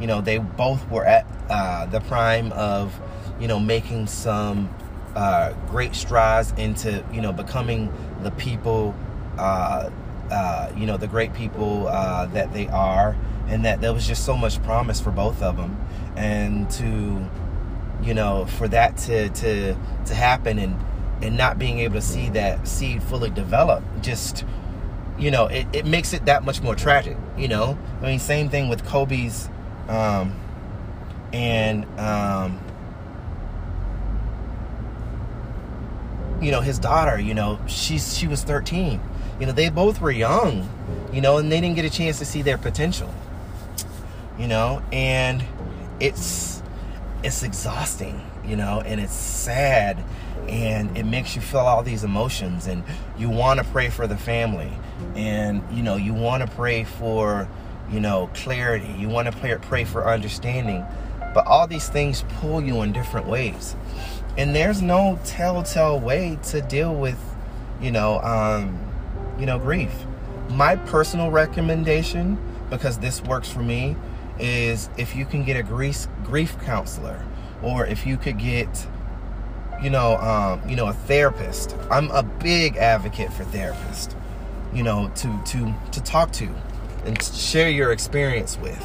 You 0.00 0.06
know, 0.06 0.20
they 0.20 0.38
both 0.38 0.88
were 0.90 1.04
at 1.04 1.26
uh, 1.48 1.86
the 1.86 2.00
prime 2.00 2.52
of, 2.52 2.98
you 3.38 3.46
know, 3.46 3.60
making 3.60 4.06
some 4.06 4.74
uh, 5.14 5.52
great 5.68 5.94
strides 5.94 6.52
into, 6.56 7.04
you 7.12 7.20
know, 7.20 7.32
becoming 7.32 7.92
the 8.22 8.30
people, 8.32 8.94
uh, 9.38 9.90
uh 10.30 10.72
you 10.76 10.86
know, 10.86 10.96
the 10.96 11.06
great 11.06 11.34
people 11.34 11.88
uh, 11.88 12.26
that 12.26 12.52
they 12.52 12.68
are. 12.68 13.16
And 13.48 13.64
that 13.64 13.80
there 13.80 13.92
was 13.92 14.06
just 14.06 14.24
so 14.24 14.36
much 14.36 14.62
promise 14.62 15.00
for 15.00 15.10
both 15.10 15.42
of 15.42 15.56
them. 15.56 15.76
And 16.16 16.70
to, 16.72 17.28
you 18.02 18.14
know, 18.14 18.46
for 18.46 18.68
that 18.68 18.96
to, 18.98 19.28
to, 19.28 19.76
to 20.06 20.14
happen 20.14 20.58
and, 20.58 20.76
and 21.22 21.36
not 21.36 21.58
being 21.58 21.80
able 21.80 21.96
to 21.96 22.00
see 22.00 22.30
that 22.30 22.66
seed 22.66 23.02
fully 23.02 23.30
develop 23.30 23.84
just 24.00 24.44
you 25.18 25.30
know 25.30 25.46
it, 25.46 25.66
it 25.72 25.86
makes 25.86 26.12
it 26.12 26.24
that 26.24 26.44
much 26.44 26.60
more 26.62 26.74
tragic 26.74 27.16
you 27.36 27.46
know 27.46 27.78
i 28.00 28.06
mean 28.06 28.18
same 28.18 28.48
thing 28.48 28.68
with 28.68 28.84
kobe's 28.84 29.48
um 29.88 30.34
and 31.32 31.84
um 31.98 32.58
you 36.42 36.50
know 36.50 36.60
his 36.60 36.78
daughter 36.78 37.18
you 37.20 37.34
know 37.34 37.58
she's 37.66 38.16
she 38.16 38.26
was 38.26 38.42
13 38.42 39.00
you 39.38 39.46
know 39.46 39.52
they 39.52 39.70
both 39.70 40.00
were 40.00 40.10
young 40.10 40.68
you 41.12 41.20
know 41.20 41.38
and 41.38 41.50
they 41.50 41.60
didn't 41.60 41.76
get 41.76 41.84
a 41.84 41.90
chance 41.90 42.18
to 42.18 42.24
see 42.24 42.42
their 42.42 42.58
potential 42.58 43.12
you 44.38 44.48
know 44.48 44.82
and 44.92 45.44
it's 46.00 46.62
it's 47.22 47.42
exhausting 47.42 48.20
you 48.44 48.56
know 48.56 48.82
and 48.84 49.00
it's 49.00 49.14
sad 49.14 50.02
and 50.48 50.96
it 50.96 51.04
makes 51.04 51.36
you 51.36 51.40
feel 51.40 51.60
all 51.60 51.82
these 51.82 52.02
emotions 52.02 52.66
and 52.66 52.82
you 53.16 53.30
want 53.30 53.58
to 53.60 53.64
pray 53.66 53.88
for 53.88 54.06
the 54.06 54.16
family 54.16 54.72
and 55.14 55.62
you 55.72 55.82
know 55.82 55.96
you 55.96 56.12
want 56.12 56.42
to 56.42 56.56
pray 56.56 56.82
for 56.82 57.48
you 57.90 58.00
know 58.00 58.28
clarity 58.34 58.92
you 58.98 59.08
want 59.08 59.30
to 59.30 59.38
pray, 59.38 59.56
pray 59.56 59.84
for 59.84 60.08
understanding 60.08 60.84
but 61.34 61.46
all 61.46 61.66
these 61.66 61.88
things 61.88 62.24
pull 62.40 62.60
you 62.60 62.82
in 62.82 62.92
different 62.92 63.26
ways 63.26 63.76
and 64.36 64.54
there's 64.54 64.82
no 64.82 65.18
telltale 65.24 65.98
way 66.00 66.38
to 66.42 66.60
deal 66.62 66.94
with 66.94 67.18
you 67.80 67.90
know 67.90 68.18
um 68.20 68.78
you 69.38 69.46
know 69.46 69.58
grief 69.58 69.92
my 70.50 70.76
personal 70.76 71.30
recommendation 71.30 72.38
because 72.70 72.98
this 72.98 73.22
works 73.22 73.50
for 73.50 73.60
me 73.60 73.96
is 74.38 74.88
if 74.96 75.14
you 75.14 75.24
can 75.24 75.44
get 75.44 75.56
a 75.56 75.62
grief 75.62 76.06
grief 76.24 76.58
counselor 76.62 77.24
or 77.62 77.86
if 77.86 78.06
you 78.06 78.16
could 78.16 78.38
get 78.38 78.86
you 79.82 79.90
know, 79.90 80.16
um, 80.18 80.66
you 80.68 80.76
know, 80.76 80.86
a 80.86 80.92
therapist. 80.92 81.76
I'm 81.90 82.10
a 82.12 82.22
big 82.22 82.76
advocate 82.76 83.32
for 83.32 83.44
therapists. 83.44 84.14
You 84.72 84.84
know, 84.84 85.10
to 85.16 85.42
to 85.46 85.74
to 85.90 86.02
talk 86.02 86.32
to 86.32 86.48
and 87.04 87.20
share 87.22 87.68
your 87.68 87.92
experience 87.92 88.56
with. 88.58 88.82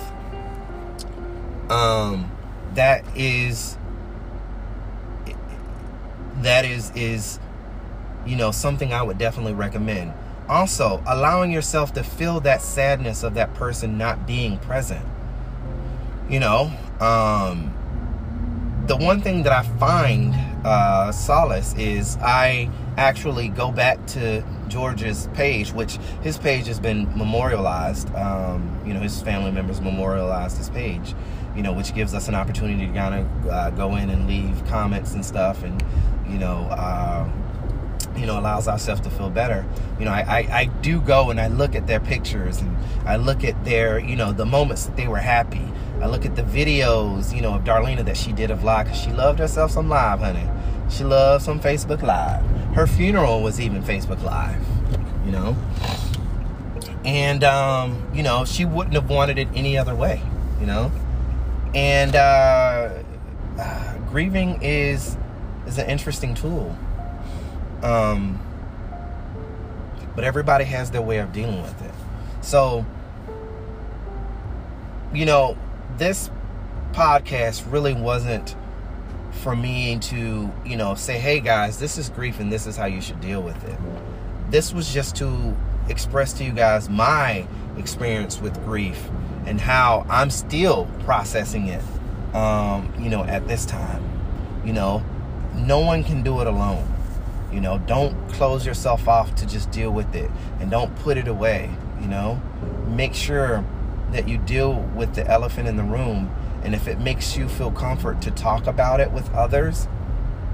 Um, 1.69 2.31
that 2.73 3.05
is 3.15 3.76
that 6.43 6.65
is 6.65 6.91
is 6.95 7.39
you 8.25 8.35
know 8.35 8.51
something 8.51 8.93
I 8.93 9.01
would 9.03 9.17
definitely 9.17 9.53
recommend. 9.53 10.13
Also, 10.49 11.03
allowing 11.05 11.51
yourself 11.51 11.93
to 11.93 12.03
feel 12.03 12.39
that 12.41 12.61
sadness 12.61 13.23
of 13.23 13.33
that 13.33 13.53
person 13.53 13.97
not 13.97 14.25
being 14.25 14.57
present. 14.59 15.05
You 16.29 16.39
know, 16.39 16.71
um, 17.01 17.73
the 18.87 18.95
one 18.95 19.21
thing 19.21 19.43
that 19.43 19.51
I 19.51 19.63
find 19.77 20.33
uh, 20.65 21.11
solace 21.11 21.73
is 21.75 22.17
I 22.17 22.69
actually 22.97 23.49
go 23.49 23.71
back 23.71 24.05
to 24.07 24.43
George's 24.69 25.27
page, 25.33 25.71
which 25.71 25.97
his 26.21 26.37
page 26.37 26.67
has 26.67 26.79
been 26.79 27.05
memorialized. 27.17 28.13
Um, 28.15 28.81
you 28.85 28.93
know, 28.93 29.01
his 29.01 29.21
family 29.21 29.51
members 29.51 29.81
memorialized 29.81 30.57
his 30.57 30.69
page. 30.69 31.13
You 31.57 31.63
know, 31.63 31.73
which 31.73 31.93
gives 31.93 32.13
us 32.13 32.29
an 32.29 32.35
opportunity 32.35 32.87
to 32.87 32.93
kind 32.93 33.15
of 33.15 33.47
uh, 33.47 33.69
go 33.71 33.95
in 33.95 34.09
and 34.09 34.27
leave 34.27 34.63
comments 34.67 35.13
and 35.13 35.25
stuff, 35.25 35.63
and 35.63 35.83
you 36.29 36.37
know, 36.37 36.67
uh, 36.69 37.27
you 38.15 38.25
know, 38.25 38.39
allows 38.39 38.67
ourselves 38.67 39.01
to 39.01 39.09
feel 39.09 39.29
better. 39.29 39.65
You 39.99 40.05
know, 40.05 40.11
I, 40.11 40.21
I, 40.21 40.37
I 40.59 40.65
do 40.65 41.01
go 41.01 41.29
and 41.29 41.39
I 41.39 41.47
look 41.47 41.75
at 41.75 41.87
their 41.87 41.99
pictures 41.99 42.61
and 42.61 42.75
I 43.07 43.15
look 43.15 43.43
at 43.43 43.63
their, 43.63 43.99
you 43.99 44.15
know, 44.15 44.31
the 44.31 44.45
moments 44.45 44.85
that 44.85 44.95
they 44.95 45.07
were 45.07 45.17
happy. 45.17 45.65
I 46.01 46.07
look 46.07 46.25
at 46.25 46.35
the 46.35 46.43
videos, 46.43 47.35
you 47.35 47.41
know, 47.41 47.55
of 47.55 47.63
Darlena 47.63 48.05
that 48.05 48.17
she 48.17 48.31
did 48.31 48.51
of 48.51 48.61
because 48.61 48.99
she 48.99 49.11
loved 49.11 49.39
herself 49.39 49.71
some 49.71 49.89
live, 49.89 50.19
honey. 50.19 50.47
She 50.89 51.03
loved 51.03 51.43
some 51.43 51.59
Facebook 51.59 52.01
Live. 52.01 52.43
Her 52.73 52.87
funeral 52.87 53.41
was 53.41 53.59
even 53.59 53.83
Facebook 53.83 54.23
Live, 54.23 54.63
you 55.25 55.31
know. 55.31 55.57
And 57.03 57.43
um, 57.43 58.09
you 58.13 58.23
know, 58.23 58.45
she 58.45 58.63
wouldn't 58.63 58.95
have 58.95 59.09
wanted 59.09 59.37
it 59.37 59.47
any 59.53 59.77
other 59.77 59.95
way, 59.95 60.21
you 60.59 60.65
know. 60.65 60.91
And 61.77 62.15
uh, 62.15 63.03
uh, 63.59 63.97
grieving 64.09 64.63
is 64.63 65.15
is 65.67 65.77
an 65.77 65.87
interesting 65.87 66.33
tool. 66.33 66.75
Um, 67.83 68.41
but 70.15 70.23
everybody 70.23 70.65
has 70.65 70.89
their 70.89 71.03
way 71.03 71.19
of 71.19 71.31
dealing 71.31 71.61
with 71.61 71.79
it. 71.83 71.93
So, 72.41 72.83
you 75.13 75.27
know, 75.27 75.55
this 75.97 76.31
podcast 76.93 77.71
really 77.71 77.93
wasn't 77.93 78.55
for 79.29 79.55
me 79.55 79.99
to, 79.99 80.51
you 80.65 80.77
know, 80.77 80.95
say, 80.95 81.19
hey 81.19 81.39
guys, 81.39 81.77
this 81.77 81.99
is 81.99 82.09
grief 82.09 82.39
and 82.39 82.51
this 82.51 82.65
is 82.65 82.75
how 82.75 82.85
you 82.85 83.01
should 83.01 83.21
deal 83.21 83.43
with 83.43 83.63
it. 83.65 83.77
This 84.49 84.73
was 84.73 84.91
just 84.91 85.15
to 85.17 85.55
express 85.89 86.33
to 86.33 86.43
you 86.43 86.53
guys 86.53 86.89
my 86.89 87.45
experience 87.77 88.41
with 88.41 88.55
grief 88.65 89.11
and 89.47 89.61
how 89.61 90.05
I'm 90.09 90.29
still 90.29 90.87
processing 91.05 91.69
it, 91.69 91.81
um, 92.35 92.93
you 92.99 93.09
know, 93.09 93.23
at 93.23 93.47
this 93.47 93.65
time. 93.65 94.03
You 94.65 94.73
know, 94.73 95.03
no 95.55 95.79
one 95.79 96.03
can 96.03 96.21
do 96.21 96.41
it 96.41 96.47
alone. 96.47 96.93
You 97.51 97.61
know, 97.61 97.79
don't 97.79 98.29
close 98.33 98.65
yourself 98.65 99.07
off 99.07 99.33
to 99.35 99.47
just 99.47 99.71
deal 99.71 99.89
with 99.89 100.13
it 100.13 100.29
and 100.59 100.69
don't 100.69 100.93
put 100.97 101.17
it 101.17 101.29
away. 101.29 101.71
You 102.01 102.07
know, 102.07 102.41
make 102.87 103.13
sure 103.13 103.63
that 104.11 104.27
you 104.27 104.37
deal 104.37 104.73
with 104.95 105.15
the 105.15 105.25
elephant 105.25 105.69
in 105.69 105.77
the 105.77 105.83
room. 105.83 106.29
And 106.63 106.75
if 106.75 106.87
it 106.89 106.99
makes 106.99 107.37
you 107.37 107.47
feel 107.47 107.71
comfort 107.71 108.21
to 108.23 108.31
talk 108.31 108.67
about 108.67 108.99
it 108.99 109.11
with 109.11 109.33
others, 109.33 109.87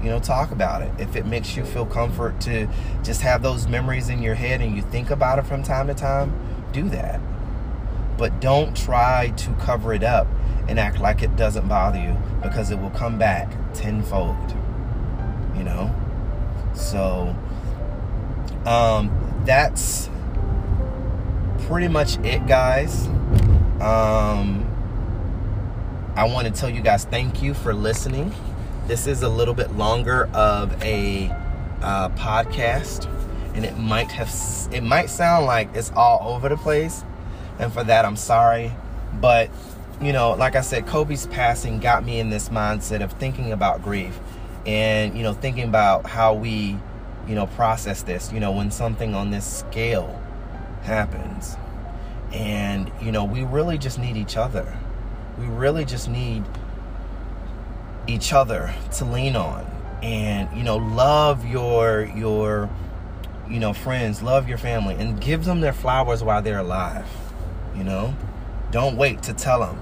you 0.00 0.08
know, 0.08 0.20
talk 0.20 0.52
about 0.52 0.82
it. 0.82 0.92
If 0.98 1.16
it 1.16 1.26
makes 1.26 1.56
you 1.56 1.64
feel 1.64 1.86
comfort 1.86 2.40
to 2.42 2.68
just 3.02 3.22
have 3.22 3.42
those 3.42 3.66
memories 3.66 4.08
in 4.08 4.22
your 4.22 4.34
head 4.34 4.60
and 4.60 4.76
you 4.76 4.82
think 4.82 5.10
about 5.10 5.40
it 5.40 5.46
from 5.46 5.64
time 5.64 5.88
to 5.88 5.94
time, 5.94 6.32
do 6.72 6.88
that. 6.90 7.20
But 8.16 8.40
don't 8.40 8.76
try 8.76 9.32
to 9.36 9.52
cover 9.54 9.92
it 9.92 10.04
up 10.04 10.26
and 10.68 10.78
act 10.78 11.00
like 11.00 11.22
it 11.22 11.36
doesn't 11.36 11.68
bother 11.68 11.98
you 11.98 12.16
because 12.42 12.70
it 12.70 12.78
will 12.78 12.90
come 12.90 13.18
back 13.18 13.52
tenfold. 13.74 14.56
You 15.56 15.64
know? 15.64 15.94
So, 16.74 17.34
um, 18.66 19.42
that's 19.44 20.08
pretty 21.66 21.88
much 21.88 22.18
it, 22.18 22.46
guys. 22.46 23.06
Um, 23.80 24.70
I 26.16 26.24
want 26.24 26.46
to 26.46 26.52
tell 26.52 26.70
you 26.70 26.80
guys 26.80 27.04
thank 27.04 27.42
you 27.42 27.54
for 27.54 27.74
listening. 27.74 28.32
This 28.86 29.06
is 29.06 29.22
a 29.22 29.28
little 29.28 29.54
bit 29.54 29.72
longer 29.72 30.28
of 30.34 30.80
a 30.82 31.28
uh, 31.82 32.08
podcast, 32.10 33.06
and 33.54 33.64
it 33.64 33.76
might 33.78 34.10
have 34.10 34.30
it 34.72 34.82
might 34.82 35.10
sound 35.10 35.46
like 35.46 35.74
it's 35.74 35.90
all 35.96 36.34
over 36.34 36.48
the 36.48 36.56
place, 36.56 37.04
and 37.58 37.72
for 37.72 37.84
that 37.84 38.04
I'm 38.04 38.16
sorry. 38.16 38.72
But 39.20 39.50
you 40.00 40.12
know, 40.12 40.32
like 40.32 40.56
I 40.56 40.60
said, 40.60 40.86
Kobe's 40.86 41.26
passing 41.28 41.78
got 41.78 42.04
me 42.04 42.18
in 42.18 42.30
this 42.30 42.48
mindset 42.48 43.02
of 43.02 43.12
thinking 43.12 43.52
about 43.52 43.82
grief, 43.82 44.18
and 44.66 45.16
you 45.16 45.22
know, 45.22 45.32
thinking 45.32 45.64
about 45.64 46.06
how 46.06 46.34
we, 46.34 46.76
you 47.28 47.34
know, 47.34 47.46
process 47.46 48.02
this. 48.02 48.32
You 48.32 48.40
know, 48.40 48.52
when 48.52 48.70
something 48.70 49.14
on 49.14 49.30
this 49.30 49.46
scale 49.46 50.20
happens 50.82 51.56
and, 52.34 52.90
you 53.00 53.12
know, 53.12 53.24
we 53.24 53.44
really 53.44 53.78
just 53.78 53.98
need 53.98 54.16
each 54.16 54.36
other. 54.36 54.76
We 55.38 55.46
really 55.46 55.84
just 55.84 56.08
need 56.08 56.42
each 58.06 58.32
other 58.32 58.74
to 58.96 59.04
lean 59.04 59.36
on 59.36 59.64
and, 60.02 60.54
you 60.56 60.64
know, 60.64 60.76
love 60.76 61.46
your 61.46 62.04
your 62.16 62.68
you 63.48 63.60
know, 63.60 63.74
friends, 63.74 64.22
love 64.22 64.48
your 64.48 64.56
family, 64.56 64.94
and 64.94 65.20
give 65.20 65.44
them 65.44 65.60
their 65.60 65.74
flowers 65.74 66.22
while 66.22 66.40
they're 66.40 66.60
alive. 66.60 67.06
You 67.76 67.84
know, 67.84 68.14
don't 68.70 68.96
wait 68.96 69.22
to 69.24 69.32
tell 69.32 69.60
them 69.60 69.78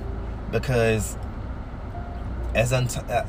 because 0.51 1.17
as 2.55 2.73
uh, 2.73 3.27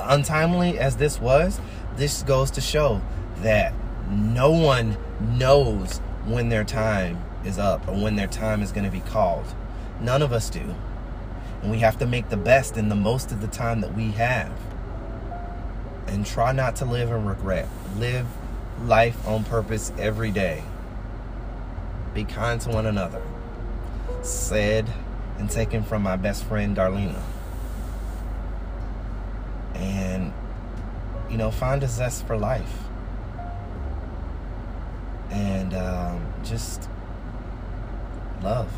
untimely 0.00 0.78
as 0.78 0.96
this 0.96 1.20
was, 1.20 1.60
this 1.96 2.22
goes 2.22 2.50
to 2.52 2.60
show 2.60 3.00
that 3.38 3.72
no 4.10 4.50
one 4.50 4.96
knows 5.20 5.98
when 6.26 6.48
their 6.48 6.64
time 6.64 7.22
is 7.44 7.58
up 7.58 7.86
or 7.88 7.94
when 7.94 8.16
their 8.16 8.26
time 8.26 8.62
is 8.62 8.72
going 8.72 8.84
to 8.84 8.90
be 8.90 9.00
called. 9.00 9.46
None 10.00 10.22
of 10.22 10.32
us 10.32 10.50
do. 10.50 10.74
And 11.62 11.70
we 11.70 11.78
have 11.78 11.98
to 11.98 12.06
make 12.06 12.28
the 12.28 12.36
best 12.36 12.76
and 12.76 12.90
the 12.90 12.94
most 12.94 13.32
of 13.32 13.40
the 13.40 13.48
time 13.48 13.80
that 13.80 13.94
we 13.94 14.12
have. 14.12 14.52
And 16.06 16.24
try 16.24 16.52
not 16.52 16.76
to 16.76 16.84
live 16.84 17.10
in 17.10 17.26
regret. 17.26 17.68
Live 17.96 18.26
life 18.84 19.26
on 19.26 19.44
purpose 19.44 19.92
every 19.98 20.30
day. 20.30 20.62
Be 22.14 22.24
kind 22.24 22.60
to 22.62 22.70
one 22.70 22.86
another. 22.86 23.22
Said 24.22 24.88
and 25.38 25.50
taken 25.50 25.82
from 25.82 26.02
my 26.02 26.16
best 26.16 26.44
friend 26.44 26.76
Darlena. 26.76 27.22
And, 29.74 30.32
you 31.30 31.36
know, 31.36 31.50
find 31.50 31.82
a 31.82 31.88
zest 31.88 32.26
for 32.26 32.36
life. 32.36 32.78
And 35.30 35.74
um, 35.74 36.32
just 36.42 36.88
love. 38.42 38.70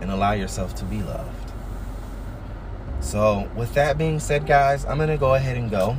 And 0.00 0.10
allow 0.10 0.32
yourself 0.32 0.74
to 0.76 0.84
be 0.84 1.02
loved. 1.02 1.52
So, 3.00 3.50
with 3.56 3.74
that 3.74 3.98
being 3.98 4.20
said, 4.20 4.46
guys, 4.46 4.84
I'm 4.84 4.98
going 4.98 5.08
to 5.08 5.16
go 5.16 5.34
ahead 5.34 5.56
and 5.56 5.70
go. 5.70 5.96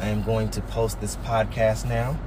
I 0.00 0.08
am 0.08 0.22
going 0.22 0.48
to 0.50 0.60
post 0.62 1.00
this 1.00 1.16
podcast 1.16 1.86
now. 1.86 2.18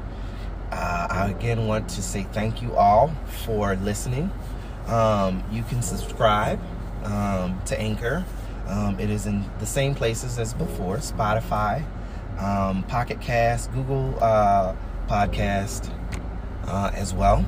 Uh, 0.72 1.08
I 1.10 1.30
again 1.30 1.68
want 1.68 1.90
to 1.90 2.02
say 2.02 2.24
thank 2.32 2.62
you 2.62 2.76
all 2.76 3.14
for 3.46 3.76
listening. 3.76 4.32
Um, 4.88 5.44
you 5.52 5.64
can 5.64 5.82
subscribe 5.82 6.60
um, 7.04 7.62
to 7.66 7.80
Anchor. 7.80 8.26
Um, 8.68 9.00
it 9.00 9.10
is 9.10 9.26
in 9.26 9.46
the 9.60 9.66
same 9.66 9.96
places 9.96 10.40
as 10.40 10.54
before 10.54 10.98
Spotify, 10.98 11.84
um, 12.40 12.84
Pocket 12.84 13.20
Cast, 13.20 13.72
Google 13.74 14.18
uh, 14.22 14.76
Podcast 15.08 15.92
uh, 16.68 16.92
as 16.94 17.14
well. 17.14 17.46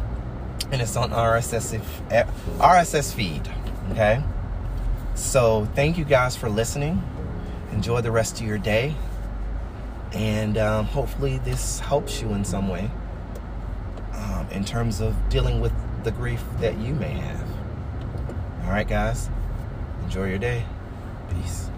And 0.72 0.82
it's 0.82 0.96
on 0.96 1.12
RSS, 1.12 1.74
if, 1.74 2.02
RSS 2.60 3.14
feed. 3.14 3.50
Okay? 3.92 4.22
So 5.16 5.68
thank 5.76 5.98
you 5.98 6.06
guys 6.06 6.36
for 6.36 6.50
listening. 6.50 7.02
Enjoy 7.72 8.02
the 8.02 8.12
rest 8.12 8.42
of 8.42 8.48
your 8.48 8.58
day. 8.58 8.96
And 10.14 10.58
um, 10.58 10.86
hopefully, 10.86 11.40
this 11.40 11.80
helps 11.80 12.22
you 12.22 12.30
in 12.34 12.46
some 12.46 12.68
way 12.68 12.92
um, 14.14 14.48
in 14.52 14.64
terms 14.64 15.02
of 15.02 15.16
dealing 15.30 15.60
with 15.60 15.74
the 16.04 16.12
grief 16.12 16.44
that 16.60 16.78
you 16.78 16.94
may 16.94 17.12
have. 17.12 17.48
All 18.66 18.72
right, 18.72 18.88
guys. 18.88 19.30
Enjoy 20.04 20.28
your 20.28 20.38
day. 20.38 20.66
Peace. 21.30 21.70